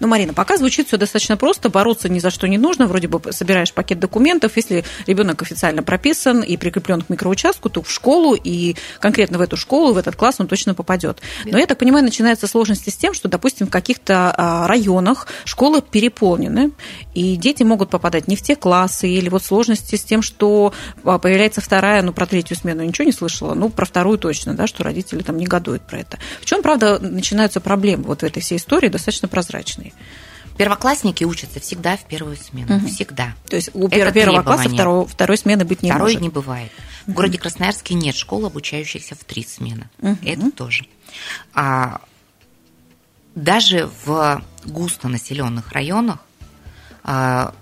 ну, 0.00 0.08
Марина, 0.08 0.32
пока 0.32 0.56
звучит 0.56 0.88
все 0.88 0.96
достаточно 0.96 1.36
просто, 1.36 1.68
бороться 1.68 2.08
ни 2.08 2.18
за 2.18 2.30
что 2.30 2.46
не 2.48 2.58
нужно, 2.58 2.86
вроде 2.86 3.08
бы 3.08 3.32
собираешь 3.32 3.72
пакет 3.72 3.98
документов, 3.98 4.52
если 4.56 4.84
ребенок 5.06 5.42
официально 5.42 5.82
прописан 5.82 6.42
и 6.42 6.56
прикреплен 6.56 7.02
к 7.02 7.08
микроучастку, 7.08 7.70
то 7.70 7.82
в 7.82 7.90
школу 7.90 8.34
и 8.34 8.76
конкретно 9.00 9.38
в 9.38 9.40
эту 9.40 9.56
школу, 9.56 9.92
в 9.92 9.98
этот 9.98 10.16
класс 10.16 10.36
он 10.38 10.48
точно 10.48 10.74
попадет. 10.74 11.20
Но 11.44 11.58
я 11.58 11.66
так 11.66 11.78
понимаю, 11.78 12.04
начинаются 12.04 12.46
сложности 12.46 12.90
с 12.90 12.96
тем, 12.96 13.14
что, 13.14 13.28
допустим, 13.28 13.66
в 13.66 13.70
каких-то 13.70 14.34
а, 14.36 14.66
районах 14.66 15.26
школы 15.44 15.82
переполнены, 15.82 16.72
и 17.14 17.36
дети 17.36 17.62
могут 17.62 17.90
попадать 17.90 18.28
не 18.28 18.36
в 18.36 18.42
те 18.42 18.56
классы, 18.56 19.08
или 19.08 19.28
вот 19.28 19.44
сложности 19.44 19.96
с 19.96 20.04
тем, 20.04 20.22
что 20.22 20.72
а, 21.04 21.18
появляется 21.18 21.60
вторая, 21.60 22.02
ну, 22.02 22.12
про 22.12 22.26
третью 22.26 22.56
смену 22.56 22.82
ничего 22.82 23.04
не 23.04 23.12
слышала, 23.12 23.54
ну, 23.54 23.68
про 23.68 23.84
вторую 23.84 24.18
точно, 24.18 24.54
да, 24.54 24.66
что 24.66 24.84
родители 24.84 25.22
там 25.22 25.36
негодуют 25.36 25.82
про 25.82 25.98
это. 25.98 26.18
В 26.40 26.46
чем, 26.46 26.62
правда, 26.62 26.98
начинаются 26.98 27.60
проблемы 27.60 28.04
вот 28.04 28.20
в 28.20 28.24
этой 28.24 28.40
всей 28.40 28.58
истории, 28.58 28.88
достаточно 28.88 29.28
прозрачные? 29.28 29.75
Разные. 29.76 29.92
Первоклассники 30.56 31.24
учатся 31.24 31.60
всегда 31.60 31.96
в 31.96 32.04
первую 32.04 32.36
смену. 32.36 32.76
Угу. 32.76 32.86
Всегда. 32.86 33.34
То 33.48 33.56
есть 33.56 33.70
у 33.74 33.88
Это 33.88 34.10
первого 34.10 34.42
класса 34.42 34.70
второго, 34.70 35.06
второй 35.06 35.36
смены 35.36 35.64
быть 35.64 35.82
не 35.82 35.90
Второй 35.90 36.12
может? 36.12 36.22
не 36.22 36.28
бывает. 36.30 36.72
В 37.06 37.12
городе 37.12 37.38
Красноярске 37.38 37.94
нет 37.94 38.14
школ, 38.16 38.46
обучающихся 38.46 39.14
в 39.14 39.24
три 39.24 39.44
смены. 39.44 39.90
Угу. 40.00 40.18
Это 40.24 40.50
тоже. 40.50 40.86
А, 41.54 42.00
даже 43.34 43.90
в 44.04 44.42
густонаселенных 44.64 45.72
районах 45.72 46.20
а, 47.04 47.54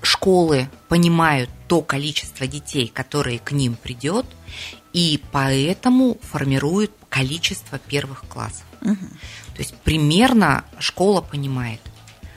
школы 0.00 0.68
понимают 0.88 1.50
то 1.66 1.82
количество 1.82 2.46
детей, 2.46 2.90
которые 2.92 3.40
к 3.40 3.50
ним 3.50 3.74
придет, 3.74 4.26
и 4.92 5.20
поэтому 5.32 6.18
формируют 6.22 6.92
количество 7.08 7.78
первых 7.78 8.24
классов. 8.28 8.64
Угу. 8.80 8.96
То 9.58 9.64
есть 9.64 9.74
примерно 9.74 10.64
школа 10.78 11.20
понимает. 11.20 11.80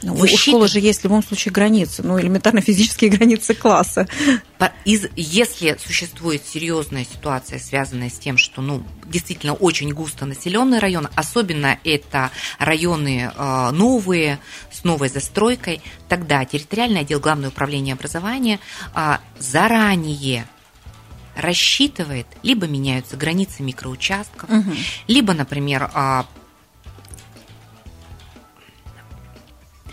Ну, 0.02 0.16
у 0.16 0.26
школы 0.26 0.68
же 0.68 0.80
есть 0.80 1.02
в 1.02 1.04
любом 1.04 1.22
случае 1.22 1.52
границы, 1.52 2.02
ну, 2.02 2.20
элементарно 2.20 2.62
физические 2.62 3.12
границы 3.16 3.54
класса. 3.54 4.08
Из, 4.86 5.06
если 5.16 5.78
существует 5.80 6.42
серьезная 6.44 7.06
ситуация, 7.06 7.60
связанная 7.60 8.10
с 8.10 8.18
тем, 8.18 8.38
что, 8.38 8.64
ну, 8.64 8.84
действительно 9.06 9.54
очень 9.54 9.92
густо 9.94 10.26
населенный 10.26 10.80
район, 10.80 11.10
особенно 11.16 11.78
это 11.84 12.32
районы 12.58 13.32
э, 13.32 13.70
новые, 13.70 14.40
с 14.72 14.84
новой 14.84 15.10
застройкой, 15.10 15.80
тогда 16.10 16.44
территориальный 16.46 17.02
отдел 17.02 17.20
Главного 17.20 17.52
управления 17.52 17.94
образования 17.94 18.60
э, 18.96 19.18
заранее 19.38 20.48
рассчитывает, 21.36 22.26
либо 22.42 22.66
меняются 22.66 23.18
границы 23.18 23.62
микроучастков, 23.62 24.50
угу. 24.50 24.72
либо, 25.08 25.34
например, 25.34 25.92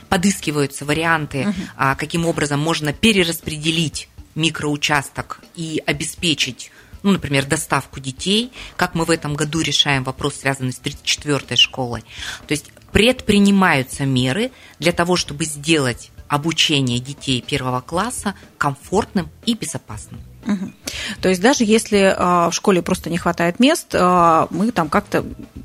подыскиваются 0.09 0.85
варианты, 0.85 1.49
угу. 1.49 1.97
каким 1.99 2.27
образом 2.27 2.61
можно 2.61 2.93
перераспределить 2.93 4.09
микроучасток 4.35 5.41
и 5.55 5.83
обеспечить 5.87 6.71
ну, 7.03 7.13
например, 7.13 7.47
доставку 7.47 8.01
детей, 8.01 8.53
как 8.77 8.95
мы 8.95 9.05
в 9.05 9.11
этом 9.11 9.35
году 9.35 9.61
решаем 9.61 10.03
вопрос, 10.03 10.37
связанный 10.37 10.73
с 10.73 10.81
34-й 10.81 11.57
школой. 11.57 12.03
То 12.47 12.53
есть 12.53 12.73
предпринимаются 12.93 14.05
меры 14.05 14.51
для 14.79 14.93
того, 14.93 15.17
чтобы 15.17 15.45
сделать 15.45 16.11
обучение 16.29 16.99
детей 16.99 17.41
первого 17.41 17.81
класса 17.81 18.35
комфортным 18.59 19.31
и 19.47 19.55
безопасным. 19.55 20.21
Угу. 20.47 20.73
То 21.21 21.29
есть 21.29 21.43
даже 21.43 21.65
если 21.65 22.15
а, 22.17 22.49
в 22.49 22.55
школе 22.55 22.81
просто 22.81 23.11
не 23.11 23.19
хватает 23.19 23.61
мест, 23.61 23.89
а, 23.95 24.47
мы 24.51 24.71
там 24.73 24.89
как-то 24.89 25.25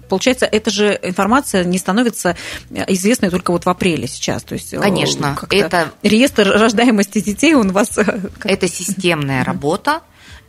получается, 0.09 0.45
эта 0.45 0.69
же 0.69 0.99
информация 1.01 1.63
не 1.63 1.77
становится 1.77 2.35
известной 2.69 3.29
только 3.29 3.51
вот 3.51 3.65
в 3.65 3.69
апреле 3.69 4.07
сейчас. 4.07 4.43
То 4.43 4.53
есть, 4.53 4.77
Конечно, 4.77 5.37
это 5.49 5.91
реестр 6.03 6.49
рождаемости 6.49 7.19
детей 7.19 7.55
он 7.55 7.69
у 7.69 7.73
вас. 7.73 7.97
Это 8.43 8.67
системная 8.67 9.43
работа. 9.43 10.01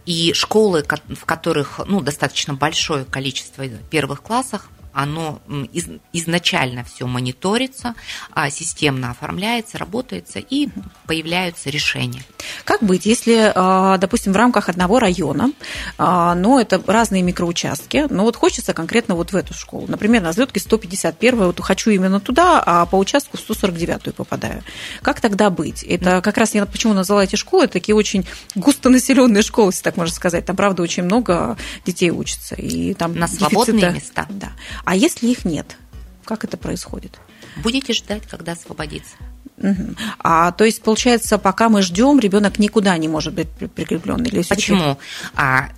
И 0.05 0.35
школы, 0.35 0.85
в 0.85 1.25
которых 1.25 1.81
ну, 1.87 2.03
достаточно 2.03 2.53
большое 2.53 3.07
количество 3.07 3.67
первых 3.67 4.21
классов, 4.21 4.69
оно 4.95 5.41
из, 5.73 5.89
изначально 6.13 6.85
все 6.85 7.07
мониторится, 7.07 7.95
а 8.33 8.51
системно 8.51 9.11
оформляется, 9.11 9.79
работается 9.79 10.39
и 10.39 10.69
появляются 11.07 11.71
решения. 11.71 12.23
Как 12.65 12.83
быть, 12.83 13.07
если, 13.07 13.53
а, 13.55 13.99
допустим, 13.99 14.33
в 14.33 14.37
рамках 14.37 14.69
одного 14.69 14.99
района, 14.99 15.53
а, 15.99 16.35
но 16.35 16.61
это 16.61 16.83
разные 16.87 17.23
микроучастки, 17.23 18.07
но 18.11 18.23
вот 18.25 18.37
хочется 18.37 18.73
конкретно 18.73 19.15
вот 19.15 19.33
в 19.33 19.37
эту 19.37 19.55
школу, 19.55 19.87
например, 19.89 20.23
на 20.23 20.31
взлетке 20.31 20.61
151 20.61 21.37
вот 21.47 21.61
хочу 21.61 21.91
именно 21.91 22.21
туда, 22.21 22.63
а 22.65 22.87
по 22.87 22.97
участку 22.97 23.37
149 23.37 24.15
попадаю. 24.15 24.63
Как 25.03 25.21
тогда 25.21 25.51
быть? 25.51 25.83
Это 25.83 26.21
как 26.21 26.39
раз 26.39 26.55
я 26.55 26.65
почему 26.67 26.93
назвала 26.93 27.25
эти 27.25 27.37
школы, 27.37 27.67
такие 27.67 27.95
очень 27.95 28.27
густонаселенные 28.55 29.43
школы, 29.43 29.71
если 29.71 29.83
так 29.83 29.97
можно 29.97 30.15
сказать. 30.15 30.47
Там, 30.47 30.57
правда, 30.57 30.83
очень 30.83 31.03
много 31.03 31.57
детей 31.85 32.11
учатся. 32.11 32.55
И 32.55 32.95
там 32.95 33.15
на 33.15 33.29
свободные 33.29 33.93
места. 33.93 34.27
Да. 34.29 34.53
А 34.85 34.97
если 34.97 35.29
их 35.29 35.45
нет, 35.45 35.77
как 36.25 36.45
это 36.45 36.57
происходит? 36.57 37.19
Будете 37.57 37.93
ждать, 37.93 38.23
когда 38.27 38.53
освободится. 38.53 39.17
Угу. 39.59 39.95
А 40.19 40.53
то 40.53 40.65
есть, 40.65 40.83
получается, 40.83 41.39
пока 41.39 41.69
мы 41.69 41.83
ждем, 41.83 42.19
ребенок 42.19 42.59
никуда 42.59 42.97
не 42.99 43.09
может 43.09 43.35
быть 43.35 43.49
прикреплен. 43.51 44.23
Или 44.25 44.43
Почему? 44.43 44.99
А, 45.35 45.69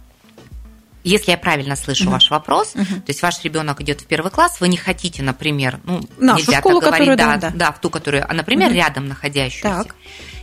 если 1.04 1.30
я 1.30 1.38
правильно 1.38 1.76
слышу 1.76 2.04
угу. 2.04 2.12
ваш 2.12 2.30
вопрос, 2.30 2.72
угу. 2.74 2.84
то 2.84 3.08
есть 3.08 3.22
ваш 3.22 3.42
ребенок 3.44 3.80
идет 3.80 4.00
в 4.00 4.06
первый 4.06 4.32
класс, 4.32 4.60
вы 4.60 4.68
не 4.68 4.76
хотите, 4.76 5.22
например, 5.22 5.78
ну, 5.84 6.00
Нашу 6.18 6.38
нельзя 6.40 6.58
школу, 6.58 6.80
так 6.80 6.88
говорить, 6.90 7.16
да, 7.16 7.36
да, 7.36 7.52
да, 7.54 7.72
в 7.72 7.80
ту, 7.80 7.90
которую, 7.90 8.28
а, 8.28 8.34
например, 8.34 8.70
угу. 8.70 8.76
рядом 8.76 9.06
находящуюся. 9.08 9.84
Так. 9.84 9.94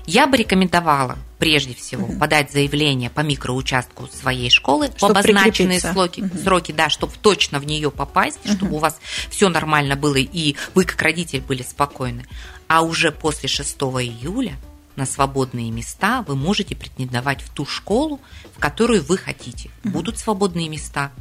Я 0.06 0.28
бы 0.28 0.38
рекомендовала 0.38 1.18
прежде 1.39 1.74
всего 1.74 2.06
угу. 2.06 2.20
подать 2.20 2.52
заявление 2.52 3.10
по 3.10 3.22
микроучастку 3.22 4.08
своей 4.08 4.50
школы 4.50 4.89
чтобы 4.96 5.13
в 5.13 5.18
обозначенные 5.18 5.80
сроки, 5.80 6.22
угу. 6.22 6.38
сроки, 6.38 6.72
да, 6.72 6.89
чтобы 6.89 7.13
точно 7.22 7.60
в 7.60 7.66
нее 7.66 7.92
попасть, 7.92 8.39
угу. 8.46 8.54
чтобы 8.54 8.76
у 8.76 8.80
вас 8.80 9.00
все 9.30 9.50
нормально 9.50 9.96
было 9.96 10.16
и 10.16 10.56
вы 10.74 10.86
как 10.86 11.02
родитель 11.02 11.42
были 11.42 11.63
спокойны. 11.63 12.26
А 12.68 12.82
уже 12.82 13.12
после 13.12 13.50
6 13.50 13.76
июля 13.78 14.58
на 14.96 15.06
свободные 15.06 15.72
места 15.72 16.24
вы 16.28 16.36
можете 16.36 16.76
претендовать 16.76 17.42
в 17.42 17.50
ту 17.50 17.66
школу, 17.66 18.20
в 18.56 18.60
которую 18.60 19.04
вы 19.04 19.18
хотите. 19.18 19.70
Будут 19.84 20.18
свободные 20.18 20.70
места, 20.70 21.12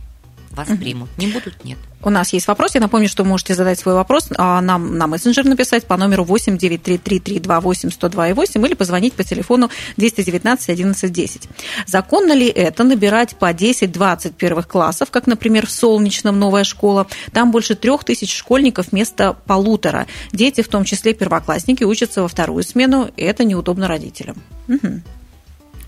вас 0.53 0.69
угу. 0.69 0.79
примут. 0.79 1.09
Не 1.19 1.29
будут, 1.29 1.65
нет. 1.65 1.79
У 2.05 2.11
нас 2.11 2.33
есть 2.33 2.49
вопрос. 2.49 2.75
Я 2.75 2.81
напомню, 2.81 3.09
что 3.09 3.23
вы 3.23 3.29
можете 3.29 3.55
задать 3.55 3.79
свой 3.79 3.95
вопрос 3.95 4.29
а, 4.37 4.61
нам 4.61 4.99
на 4.99 5.07
мессенджер 5.07 5.45
написать 5.45 5.87
по 5.87 5.97
номеру 5.97 6.25
8 6.25 6.59
933 6.59 7.21
328 7.21 7.91
102 7.91 8.35
8 8.35 8.67
или 8.67 8.75
позвонить 8.75 9.15
по 9.15 9.23
телефону 9.23 9.71
219 9.97 10.69
11 10.69 11.12
10. 11.12 11.49
Законно 11.87 12.33
ли 12.33 12.49
это 12.49 12.83
набирать 12.83 13.37
по 13.37 13.53
10-20 13.53 14.33
первых 14.33 14.67
классов, 14.67 15.11
как, 15.11 15.27
например, 15.27 15.67
в 15.67 15.71
Солнечном 15.71 16.38
новая 16.38 16.65
школа? 16.65 17.07
Там 17.33 17.53
больше 17.53 17.77
трех 17.77 18.05
тысяч 18.05 18.35
школьников 18.35 18.88
вместо 18.91 19.35
полутора. 19.47 20.07
Дети, 20.33 20.62
в 20.62 20.69
том 20.69 20.85
числе 20.85 21.15
первоклассники, 21.15 21.85
учатся 21.85 22.23
во 22.23 22.29
вторую 22.29 22.65
смену, 22.65 23.11
и 23.17 23.23
это 23.23 23.45
неудобно 23.45 23.87
родителям. 23.87 24.37
Угу. 24.69 25.03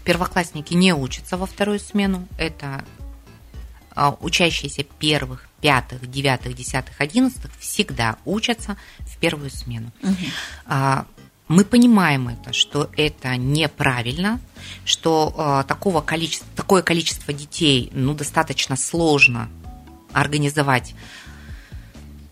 Первоклассники 0.04 0.74
не 0.74 0.94
учатся 0.94 1.36
во 1.36 1.46
вторую 1.46 1.80
смену. 1.80 2.28
Это 2.38 2.84
учащиеся 4.20 4.84
первых, 4.98 5.48
пятых, 5.60 6.10
девятых, 6.10 6.54
десятых, 6.54 7.00
одиннадцатых 7.00 7.50
всегда 7.58 8.16
учатся 8.24 8.76
в 9.00 9.16
первую 9.18 9.50
смену. 9.50 9.92
Угу. 10.02 11.06
Мы 11.48 11.64
понимаем 11.64 12.28
это, 12.28 12.54
что 12.54 12.90
это 12.96 13.36
неправильно, 13.36 14.40
что 14.86 15.34
а, 15.36 15.62
такого 15.64 16.00
количества, 16.00 16.48
такое 16.56 16.82
количество 16.82 17.34
детей 17.34 17.90
ну, 17.92 18.14
достаточно 18.14 18.76
сложно 18.76 19.50
организовать 20.14 20.94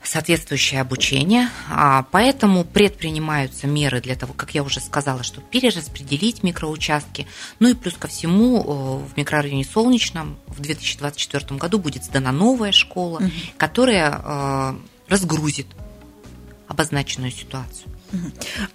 соответствующее 0.05 0.81
обучение, 0.81 1.49
а, 1.71 2.05
поэтому 2.11 2.65
предпринимаются 2.65 3.67
меры 3.67 4.01
для 4.01 4.17
того, 4.17 4.33
как 4.35 4.55
я 4.55 4.63
уже 4.63 4.81
сказала, 4.81 5.23
чтобы 5.23 5.47
перераспределить 5.49 6.43
микроучастки. 6.43 7.27
Ну 7.61 7.69
и 7.69 7.75
плюс 7.75 7.95
ко 7.95 8.09
всему 8.09 8.99
в 8.99 9.17
микрорайоне 9.17 9.65
Солнечном 9.65 10.39
в 10.47 10.61
2024 10.61 11.59
году 11.59 11.79
будет 11.79 12.05
сдана 12.05 12.33
новая 12.33 12.73
школа, 12.73 13.19
угу. 13.19 13.31
которая 13.57 14.11
а, 14.13 14.77
разгрузит 15.09 15.67
обозначенную 16.69 17.31
ситуацию. 17.31 17.92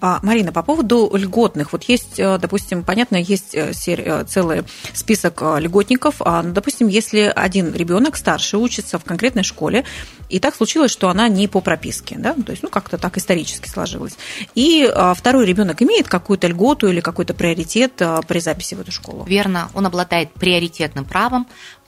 А, 0.00 0.20
Марина, 0.22 0.52
по 0.52 0.62
поводу 0.62 1.10
льготных, 1.14 1.72
вот 1.72 1.84
есть, 1.84 2.18
э, 2.18 2.38
допустим, 2.38 2.82
понятно, 2.82 3.16
есть 3.16 3.54
э, 3.54 3.72
э, 3.86 4.24
целый 4.24 4.64
список 4.92 5.42
льготников. 5.58 6.16
А, 6.20 6.42
ну, 6.42 6.52
допустим, 6.52 6.88
если 6.88 7.32
один 7.34 7.72
ребенок 7.74 8.16
старше 8.16 8.58
учится 8.58 8.98
в 8.98 9.04
конкретной 9.04 9.44
школе, 9.44 9.84
и 10.28 10.40
так 10.40 10.54
случилось, 10.54 10.90
что 10.90 11.08
она 11.08 11.28
не 11.28 11.48
по 11.48 11.60
прописке, 11.60 12.16
да, 12.18 12.34
то 12.34 12.50
есть, 12.50 12.62
ну, 12.62 12.68
как-то 12.68 12.98
так 12.98 13.16
исторически 13.16 13.68
сложилось. 13.68 14.16
И 14.54 14.90
а, 14.92 15.14
второй 15.14 15.46
ребенок 15.46 15.82
имеет 15.82 16.08
какую-то 16.08 16.46
льготу 16.48 16.88
или 16.88 17.00
какой-то 17.00 17.34
приоритет 17.34 17.92
при 18.26 18.40
записи 18.40 18.74
в 18.74 18.80
эту 18.80 18.92
школу? 18.92 19.24
Верно, 19.24 19.70
он 19.74 19.86
обладает 19.86 20.32
приоритетным 20.32 21.04
правом 21.04 21.46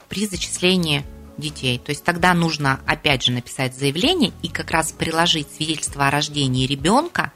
при 0.09 0.27
зачислении 0.27 1.05
детей. 1.37 1.79
То 1.79 1.91
есть 1.91 2.03
тогда 2.03 2.33
нужно 2.33 2.79
опять 2.85 3.23
же 3.23 3.31
написать 3.31 3.75
заявление 3.75 4.31
и 4.41 4.47
как 4.47 4.71
раз 4.71 4.91
приложить 4.91 5.47
свидетельство 5.53 6.07
о 6.07 6.11
рождении 6.11 6.65
ребенка 6.65 7.33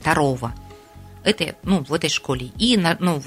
второго 0.00 0.54
этой, 1.24 1.54
ну, 1.62 1.84
в 1.84 1.92
этой 1.92 2.10
школе. 2.10 2.50
И 2.58 2.76
на, 2.76 2.96
ну, 3.00 3.22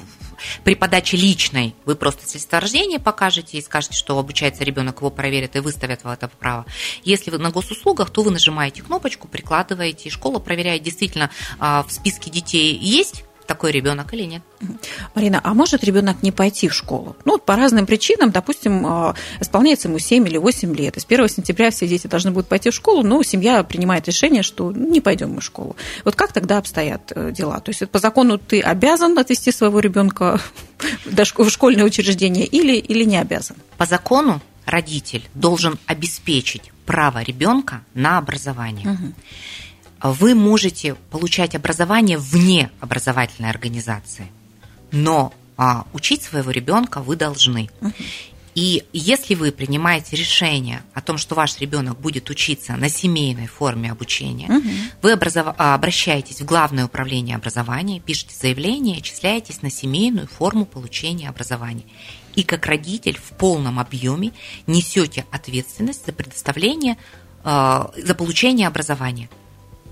при 0.63 0.75
подаче 0.75 1.17
личной 1.17 1.75
вы 1.85 1.95
просто 1.95 2.27
свидетельство 2.27 2.59
покажете 2.99 3.57
и 3.57 3.61
скажете, 3.61 3.95
что 3.95 4.17
обучается 4.17 4.63
ребенок, 4.63 4.97
его 4.97 5.09
проверят 5.09 5.55
и 5.55 5.59
выставят 5.59 6.03
в 6.03 6.07
это 6.07 6.27
право. 6.27 6.65
Если 7.03 7.31
вы 7.31 7.37
на 7.37 7.51
госуслугах, 7.51 8.09
то 8.09 8.23
вы 8.23 8.31
нажимаете 8.31 8.81
кнопочку, 8.81 9.27
прикладываете, 9.27 10.09
и 10.09 10.11
школа 10.11 10.39
проверяет, 10.39 10.83
действительно 10.83 11.29
а, 11.59 11.83
в 11.83 11.91
списке 11.91 12.31
детей 12.31 12.75
есть 12.75 13.23
такой 13.51 13.73
ребенок 13.73 14.13
или 14.13 14.23
нет. 14.23 14.41
Марина, 15.13 15.41
а 15.43 15.53
может 15.53 15.83
ребенок 15.83 16.23
не 16.23 16.31
пойти 16.31 16.69
в 16.69 16.73
школу? 16.73 17.17
Ну, 17.25 17.37
по 17.37 17.57
разным 17.57 17.85
причинам, 17.85 18.31
допустим, 18.31 18.85
а, 18.85 19.13
исполняется 19.41 19.89
ему 19.89 19.99
7 19.99 20.25
или 20.25 20.37
8 20.37 20.73
лет, 20.73 20.95
и 20.95 21.01
с 21.01 21.05
1 21.05 21.27
сентября 21.27 21.69
все 21.69 21.85
дети 21.85 22.07
должны 22.07 22.31
будут 22.31 22.47
пойти 22.47 22.69
в 22.69 22.73
школу, 22.73 23.03
но 23.03 23.21
семья 23.23 23.61
принимает 23.63 24.07
решение, 24.07 24.41
что 24.41 24.71
не 24.71 25.01
пойдем 25.01 25.33
мы 25.33 25.41
в 25.41 25.43
школу. 25.43 25.75
Вот 26.05 26.15
как 26.15 26.31
тогда 26.31 26.59
обстоят 26.59 27.11
э, 27.13 27.33
дела? 27.33 27.59
То 27.59 27.71
есть 27.71 27.89
по 27.89 27.99
закону 27.99 28.37
ты 28.37 28.61
обязан 28.61 29.19
отвести 29.19 29.51
своего 29.51 29.81
ребенка 29.81 30.39
в 31.05 31.49
школьное 31.49 31.83
учреждение 31.83 32.45
или, 32.45 32.77
или 32.77 33.03
не 33.03 33.17
обязан? 33.17 33.57
По 33.77 33.85
закону 33.85 34.41
родитель 34.65 35.27
должен 35.33 35.77
обеспечить 35.87 36.71
право 36.85 37.21
ребенка 37.21 37.81
на 37.93 38.17
образование. 38.17 38.91
Угу 38.91 39.13
вы 40.09 40.35
можете 40.35 40.95
получать 41.11 41.55
образование 41.55 42.17
вне 42.17 42.71
образовательной 42.79 43.49
организации, 43.49 44.27
но 44.91 45.33
а, 45.57 45.85
учить 45.93 46.23
своего 46.23 46.51
ребенка 46.51 47.01
вы 47.01 47.15
должны. 47.15 47.69
И 48.53 48.83
если 48.91 49.35
вы 49.35 49.51
принимаете 49.51 50.17
решение 50.17 50.81
о 50.93 51.01
том, 51.01 51.17
что 51.17 51.35
ваш 51.35 51.59
ребенок 51.59 51.99
будет 51.99 52.29
учиться 52.29 52.75
на 52.75 52.89
семейной 52.89 53.47
форме 53.47 53.91
обучения, 53.91 54.47
угу. 54.47 54.67
вы 55.01 55.13
образов... 55.13 55.55
А, 55.57 55.73
обращаетесь 55.75 56.41
в 56.41 56.45
Главное 56.45 56.85
управление 56.85 57.37
образования, 57.37 58.01
пишете 58.01 58.35
заявление, 58.35 58.97
отчисляетесь 58.97 59.61
на 59.61 59.69
семейную 59.69 60.27
форму 60.27 60.65
получения 60.65 61.29
образования. 61.29 61.85
И 62.35 62.43
как 62.43 62.65
родитель 62.65 63.17
в 63.17 63.37
полном 63.37 63.79
объеме 63.79 64.33
несете 64.67 65.25
ответственность 65.31 66.05
за 66.05 66.11
предоставление, 66.11 66.97
э, 67.43 67.85
за 67.95 68.15
получение 68.15 68.67
образования. 68.67 69.29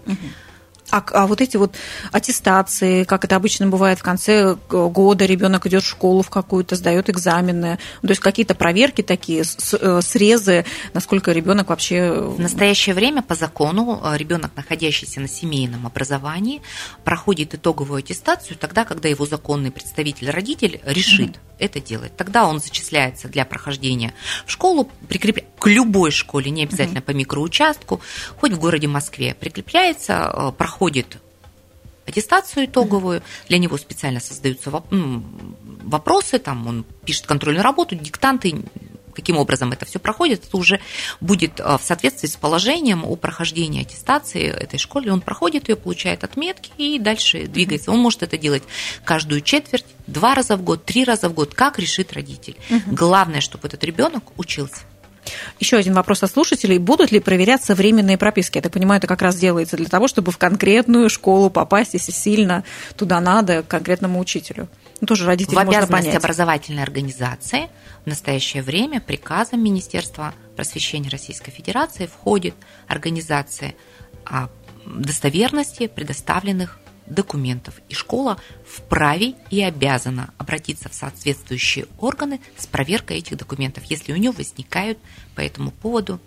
Mm-hmm. 0.07 0.48
А, 0.91 1.03
а 1.11 1.27
вот 1.27 1.41
эти 1.41 1.57
вот 1.57 1.75
аттестации, 2.11 3.03
как 3.03 3.25
это 3.25 3.35
обычно 3.35 3.67
бывает 3.67 3.99
в 3.99 4.03
конце 4.03 4.55
года, 4.69 5.25
ребенок 5.25 5.67
идет 5.67 5.83
в 5.83 5.87
школу 5.87 6.21
в 6.21 6.29
какую-то, 6.29 6.75
сдает 6.75 7.09
экзамены, 7.09 7.77
то 8.01 8.09
есть 8.09 8.21
какие-то 8.21 8.55
проверки 8.55 9.01
такие, 9.01 9.43
э, 9.43 10.01
срезы, 10.01 10.65
насколько 10.93 11.31
ребенок 11.31 11.69
вообще. 11.69 12.11
В 12.11 12.39
настоящее 12.39 12.95
время 12.95 13.21
по 13.21 13.35
закону 13.35 14.01
э, 14.03 14.17
ребенок, 14.17 14.51
находящийся 14.55 15.19
на 15.19 15.27
семейном 15.27 15.85
образовании, 15.85 16.61
проходит 17.03 17.53
итоговую 17.53 17.99
аттестацию 17.99 18.57
тогда, 18.57 18.85
когда 18.85 19.09
его 19.09 19.25
законный 19.25 19.71
представитель 19.71 20.29
родитель 20.29 20.81
решит 20.83 21.31
mm-hmm. 21.31 21.55
это 21.59 21.79
делать. 21.79 22.15
Тогда 22.15 22.47
он 22.47 22.59
зачисляется 22.59 23.27
для 23.27 23.45
прохождения 23.45 24.13
в 24.45 24.51
школу, 24.51 24.89
прикреп... 25.07 25.45
к 25.59 25.67
любой 25.67 26.11
школе, 26.11 26.49
не 26.51 26.63
обязательно 26.63 26.99
mm-hmm. 26.99 27.03
по 27.03 27.11
микроучастку, 27.11 28.01
хоть 28.37 28.53
в 28.53 28.59
городе 28.59 28.87
Москве, 28.87 29.35
прикрепляется, 29.39 30.31
э, 30.33 30.51
проходит 30.79 31.17
аттестацию 32.07 32.65
итоговую, 32.65 33.21
для 33.49 33.57
него 33.57 33.77
специально 33.77 34.21
создаются 34.21 34.71
вопросы, 35.83 36.39
там 36.39 36.67
он 36.67 36.85
пишет 37.05 37.27
контрольную 37.27 37.63
работу, 37.63 37.95
диктанты, 37.95 38.63
каким 39.13 39.37
образом 39.37 39.73
это 39.73 39.85
все 39.85 39.99
проходит, 39.99 40.45
это 40.45 40.55
уже 40.55 40.79
будет 41.19 41.59
а, 41.59 41.77
в 41.77 41.83
соответствии 41.83 42.27
с 42.27 42.37
положением 42.37 43.03
о 43.03 43.17
прохождении 43.17 43.81
аттестации 43.81 44.47
этой 44.47 44.79
школы. 44.79 45.11
Он 45.11 45.19
проходит 45.19 45.67
ее, 45.67 45.75
получает 45.75 46.23
отметки 46.23 46.71
и 46.77 46.97
дальше 46.97 47.47
двигается. 47.47 47.91
Он 47.91 47.99
может 47.99 48.23
это 48.23 48.37
делать 48.37 48.63
каждую 49.03 49.41
четверть, 49.41 49.85
два 50.07 50.33
раза 50.33 50.55
в 50.55 50.63
год, 50.63 50.85
три 50.85 51.03
раза 51.03 51.27
в 51.27 51.33
год, 51.33 51.53
как 51.53 51.77
решит 51.77 52.13
родитель. 52.13 52.55
Угу. 52.69 52.95
Главное, 52.95 53.41
чтобы 53.41 53.67
этот 53.67 53.83
ребенок 53.83 54.23
учился. 54.39 54.83
Еще 55.59 55.77
один 55.77 55.93
вопрос 55.93 56.23
от 56.23 56.31
слушателей. 56.31 56.77
Будут 56.77 57.11
ли 57.11 57.19
проверяться 57.19 57.75
временные 57.75 58.17
прописки? 58.17 58.57
Я 58.57 58.61
так 58.61 58.71
понимаю, 58.71 58.99
это 58.99 59.07
как 59.07 59.21
раз 59.21 59.35
делается 59.35 59.77
для 59.77 59.87
того, 59.87 60.07
чтобы 60.07 60.31
в 60.31 60.37
конкретную 60.37 61.09
школу 61.09 61.49
попасть, 61.49 61.93
если 61.93 62.11
сильно 62.11 62.63
туда 62.95 63.19
надо, 63.19 63.63
к 63.63 63.67
конкретному 63.67 64.19
учителю. 64.19 64.67
Ну, 65.01 65.07
тоже 65.07 65.25
родители 65.25 65.55
В 65.55 65.59
обязанность 65.59 65.89
понять. 65.91 66.15
образовательной 66.15 66.83
организации 66.83 67.69
в 68.03 68.07
настоящее 68.07 68.63
время 68.63 68.99
приказом 68.99 69.63
Министерства 69.63 70.33
просвещения 70.55 71.09
Российской 71.09 71.51
Федерации 71.51 72.07
входит 72.07 72.55
организация 72.87 73.75
достоверности 74.85 75.87
предоставленных 75.87 76.79
документов, 77.09 77.75
и 77.89 77.93
школа 77.93 78.39
вправе 78.65 79.35
и 79.49 79.61
обязана 79.61 80.33
обратиться 80.37 80.89
в 80.89 80.93
соответствующие 80.93 81.87
органы 81.99 82.39
с 82.57 82.67
проверкой 82.67 83.17
этих 83.17 83.37
документов, 83.37 83.83
если 83.85 84.13
у 84.13 84.15
нее 84.15 84.31
возникают 84.31 84.97
по 85.35 85.41
этому 85.41 85.71
поводу 85.71 86.19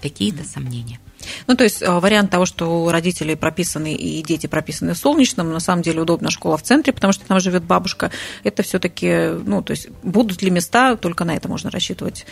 какие-то 0.00 0.44
сомнения. 0.44 0.98
Ну, 1.46 1.54
то 1.54 1.64
есть 1.64 1.82
э, 1.82 1.90
вариант 1.90 2.30
того, 2.30 2.46
что 2.46 2.90
родители 2.90 3.34
прописаны 3.34 3.94
и 3.94 4.22
дети 4.22 4.48
прописаны 4.48 4.94
в 4.94 4.98
Солнечном, 4.98 5.52
на 5.52 5.60
самом 5.60 5.82
деле 5.82 6.00
удобна 6.00 6.30
школа 6.30 6.56
в 6.56 6.62
центре, 6.62 6.92
потому 6.92 7.12
что 7.12 7.24
там 7.24 7.38
живет 7.40 7.62
бабушка, 7.62 8.10
это 8.42 8.62
все-таки, 8.62 9.28
ну, 9.44 9.62
то 9.62 9.70
есть 9.70 9.88
будут 10.02 10.42
ли 10.42 10.50
места, 10.50 10.96
только 10.96 11.24
на 11.24 11.36
это 11.36 11.48
можно 11.48 11.70
рассчитывать. 11.70 12.26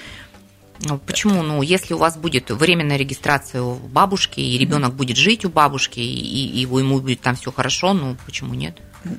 Ну, 0.83 0.99
почему? 0.99 1.43
Ну, 1.43 1.61
если 1.63 1.93
у 1.95 1.99
вас 1.99 2.17
будет 2.17 2.51
временная 2.51 2.97
регистрация 2.97 3.63
у 3.63 3.75
бабушки, 3.75 4.41
и 4.41 4.57
ребенок 4.57 4.95
будет 4.95 5.17
жить 5.17 5.45
у 5.45 5.51
бабушки, 5.51 6.01
и, 6.01 6.47
и 6.47 6.61
ему 6.61 7.01
будет 7.01 7.21
там 7.21 7.37
все 7.37 7.53
хорошо, 7.53 7.93
ну 7.93 8.17
почему 8.25 8.55
нет? 8.55 8.79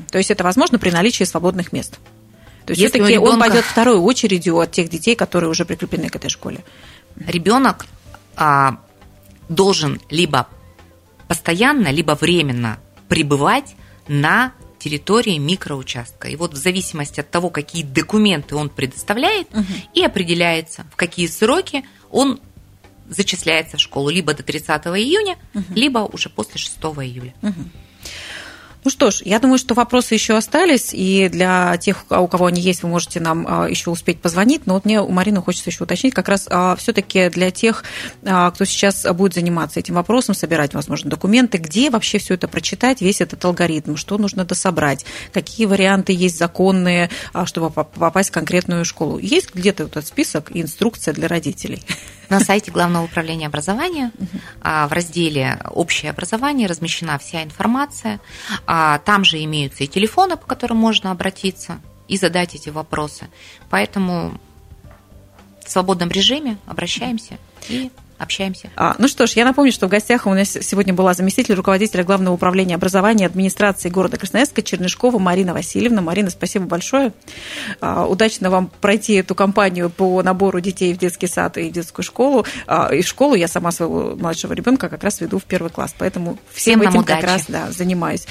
То 0.09 0.17
есть 0.17 0.31
это 0.31 0.43
возможно 0.43 0.79
при 0.79 0.89
наличии 0.89 1.23
свободных 1.23 1.71
мест. 1.71 1.99
То 2.65 2.73
есть 2.73 2.81
все-таки 2.81 3.13
ребенка... 3.13 3.29
он 3.29 3.39
пойдет 3.39 3.65
второй 3.65 3.97
очередью 3.97 4.59
от 4.59 4.71
тех 4.71 4.89
детей, 4.89 5.15
которые 5.15 5.49
уже 5.49 5.65
прикреплены 5.65 6.09
к 6.09 6.15
этой 6.15 6.29
школе. 6.29 6.63
Ребенок 7.15 7.85
а, 8.35 8.79
должен 9.49 9.99
либо 10.09 10.47
постоянно, 11.27 11.89
либо 11.89 12.17
временно 12.19 12.79
пребывать 13.07 13.75
на 14.07 14.53
территории 14.81 15.37
микроучастка. 15.37 16.27
И 16.27 16.35
вот 16.35 16.53
в 16.53 16.57
зависимости 16.57 17.19
от 17.19 17.29
того, 17.29 17.49
какие 17.49 17.83
документы 17.83 18.55
он 18.55 18.69
предоставляет, 18.69 19.47
угу. 19.53 19.65
и 19.93 20.03
определяется, 20.03 20.85
в 20.91 20.95
какие 20.95 21.27
сроки 21.27 21.85
он 22.09 22.39
зачисляется 23.07 23.77
в 23.77 23.81
школу 23.81 24.09
либо 24.09 24.33
до 24.33 24.41
30 24.41 24.69
июня, 24.87 25.37
угу. 25.53 25.65
либо 25.75 25.99
уже 25.99 26.29
после 26.29 26.57
6 26.57 26.77
июля. 26.77 27.33
Угу. 27.41 27.63
Ну 28.83 28.89
что 28.89 29.11
ж, 29.11 29.21
я 29.25 29.39
думаю, 29.39 29.59
что 29.59 29.75
вопросы 29.75 30.15
еще 30.15 30.35
остались, 30.35 30.89
и 30.91 31.29
для 31.29 31.77
тех, 31.77 32.03
у 32.09 32.27
кого 32.27 32.47
они 32.47 32.59
есть, 32.59 32.81
вы 32.81 32.89
можете 32.89 33.19
нам 33.19 33.45
а, 33.47 33.69
еще 33.69 33.91
успеть 33.91 34.19
позвонить. 34.19 34.65
Но 34.65 34.73
вот 34.73 34.85
мне 34.85 34.99
у 34.99 35.09
Марины 35.09 35.39
хочется 35.39 35.69
еще 35.69 35.83
уточнить, 35.83 36.15
как 36.15 36.27
раз 36.27 36.47
а, 36.49 36.75
все-таки 36.75 37.29
для 37.29 37.51
тех, 37.51 37.83
а, 38.23 38.49
кто 38.49 38.65
сейчас 38.65 39.05
будет 39.13 39.35
заниматься 39.35 39.79
этим 39.79 39.95
вопросом, 39.95 40.33
собирать, 40.33 40.73
возможно, 40.73 41.11
документы, 41.11 41.59
где 41.59 41.91
вообще 41.91 42.17
все 42.17 42.33
это 42.33 42.47
прочитать, 42.47 43.01
весь 43.01 43.21
этот 43.21 43.45
алгоритм, 43.45 43.95
что 43.97 44.17
нужно 44.17 44.45
дособрать, 44.45 45.05
какие 45.31 45.67
варианты 45.67 46.13
есть 46.13 46.39
законные, 46.39 47.11
чтобы 47.45 47.69
попасть 47.69 48.29
в 48.29 48.33
конкретную 48.33 48.83
школу. 48.83 49.19
Есть 49.19 49.53
где-то 49.53 49.83
этот 49.83 50.07
список 50.07 50.49
и 50.55 50.61
инструкция 50.61 51.13
для 51.13 51.27
родителей? 51.27 51.83
На 52.31 52.39
сайте 52.39 52.71
Главного 52.71 53.03
управления 53.03 53.47
образования 53.47 54.13
в 54.63 54.87
разделе 54.89 55.59
«Общее 55.65 56.11
образование» 56.11 56.65
размещена 56.65 57.19
вся 57.19 57.43
информация. 57.43 58.21
Там 58.65 59.25
же 59.25 59.43
имеются 59.43 59.83
и 59.83 59.87
телефоны, 59.87 60.37
по 60.37 60.45
которым 60.45 60.77
можно 60.77 61.11
обратиться 61.11 61.81
и 62.07 62.15
задать 62.15 62.55
эти 62.55 62.69
вопросы. 62.69 63.27
Поэтому 63.69 64.39
в 65.65 65.69
свободном 65.69 66.07
режиме 66.07 66.57
обращаемся 66.67 67.37
и 67.67 67.91
общаемся. 68.21 68.69
А, 68.75 68.95
ну 68.97 69.07
что 69.07 69.27
ж, 69.27 69.31
я 69.31 69.45
напомню, 69.45 69.71
что 69.71 69.87
в 69.87 69.89
гостях 69.89 70.25
у 70.25 70.33
нас 70.33 70.49
сегодня 70.49 70.93
была 70.93 71.13
заместитель 71.13 71.55
руководителя 71.55 72.03
Главного 72.03 72.33
управления 72.33 72.75
образования 72.75 73.25
администрации 73.25 73.89
города 73.89 74.17
Красноярска 74.17 74.61
Чернышкова 74.61 75.19
Марина 75.19 75.53
Васильевна. 75.53 76.01
Марина, 76.01 76.29
спасибо 76.29 76.65
большое. 76.65 77.13
А, 77.79 78.05
удачно 78.07 78.49
вам 78.49 78.71
пройти 78.81 79.13
эту 79.13 79.35
кампанию 79.35 79.89
по 79.89 80.21
набору 80.23 80.59
детей 80.59 80.93
в 80.93 80.97
детский 80.97 81.27
сад 81.27 81.57
и 81.57 81.69
в 81.69 81.71
детскую 81.71 82.03
школу. 82.03 82.45
А, 82.67 82.93
и 82.93 83.01
в 83.01 83.07
школу 83.07 83.35
я 83.35 83.47
сама 83.47 83.71
своего 83.71 84.15
младшего 84.15 84.53
ребенка 84.53 84.89
как 84.89 85.03
раз 85.03 85.21
веду 85.21 85.39
в 85.39 85.43
первый 85.43 85.71
класс, 85.71 85.95
поэтому 85.97 86.37
всем, 86.53 86.79
всем 86.79 86.89
этим 86.89 86.99
удачи. 87.01 87.21
как 87.21 87.29
раз 87.29 87.45
да, 87.47 87.71
занимаюсь. 87.71 88.25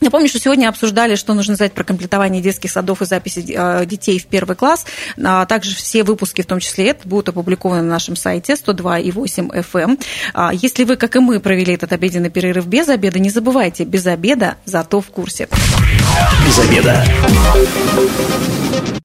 Напомню, 0.00 0.28
что 0.28 0.38
сегодня 0.38 0.68
обсуждали, 0.68 1.16
что 1.16 1.34
нужно 1.34 1.56
знать 1.56 1.72
про 1.72 1.84
комплектование 1.84 2.40
детских 2.40 2.70
садов 2.70 3.02
и 3.02 3.04
записи 3.04 3.44
э, 3.48 3.84
детей 3.86 4.18
в 4.18 4.26
первый 4.26 4.56
класс. 4.56 4.86
А 5.22 5.44
также 5.46 5.74
все 5.74 6.04
выпуски, 6.04 6.42
в 6.42 6.46
том 6.46 6.60
числе 6.60 6.88
это, 6.88 7.08
будут 7.08 7.30
опубликованы 7.30 7.82
на 7.82 7.88
нашем 7.88 8.16
сайте 8.16 8.54
102,8 8.54 9.50
FM. 9.50 9.78
Эм. 9.78 9.98
А 10.34 10.52
если 10.52 10.84
вы, 10.84 10.96
как 10.96 11.16
и 11.16 11.18
мы, 11.18 11.40
провели 11.40 11.74
этот 11.74 11.92
обеденный 11.92 12.30
перерыв 12.30 12.66
без 12.66 12.88
обеда, 12.88 13.18
не 13.18 13.30
забывайте, 13.30 13.84
без 13.84 14.06
обеда, 14.06 14.56
зато 14.64 15.00
в 15.00 15.06
курсе. 15.06 15.48
Без 16.46 16.58
обеда. 16.58 17.04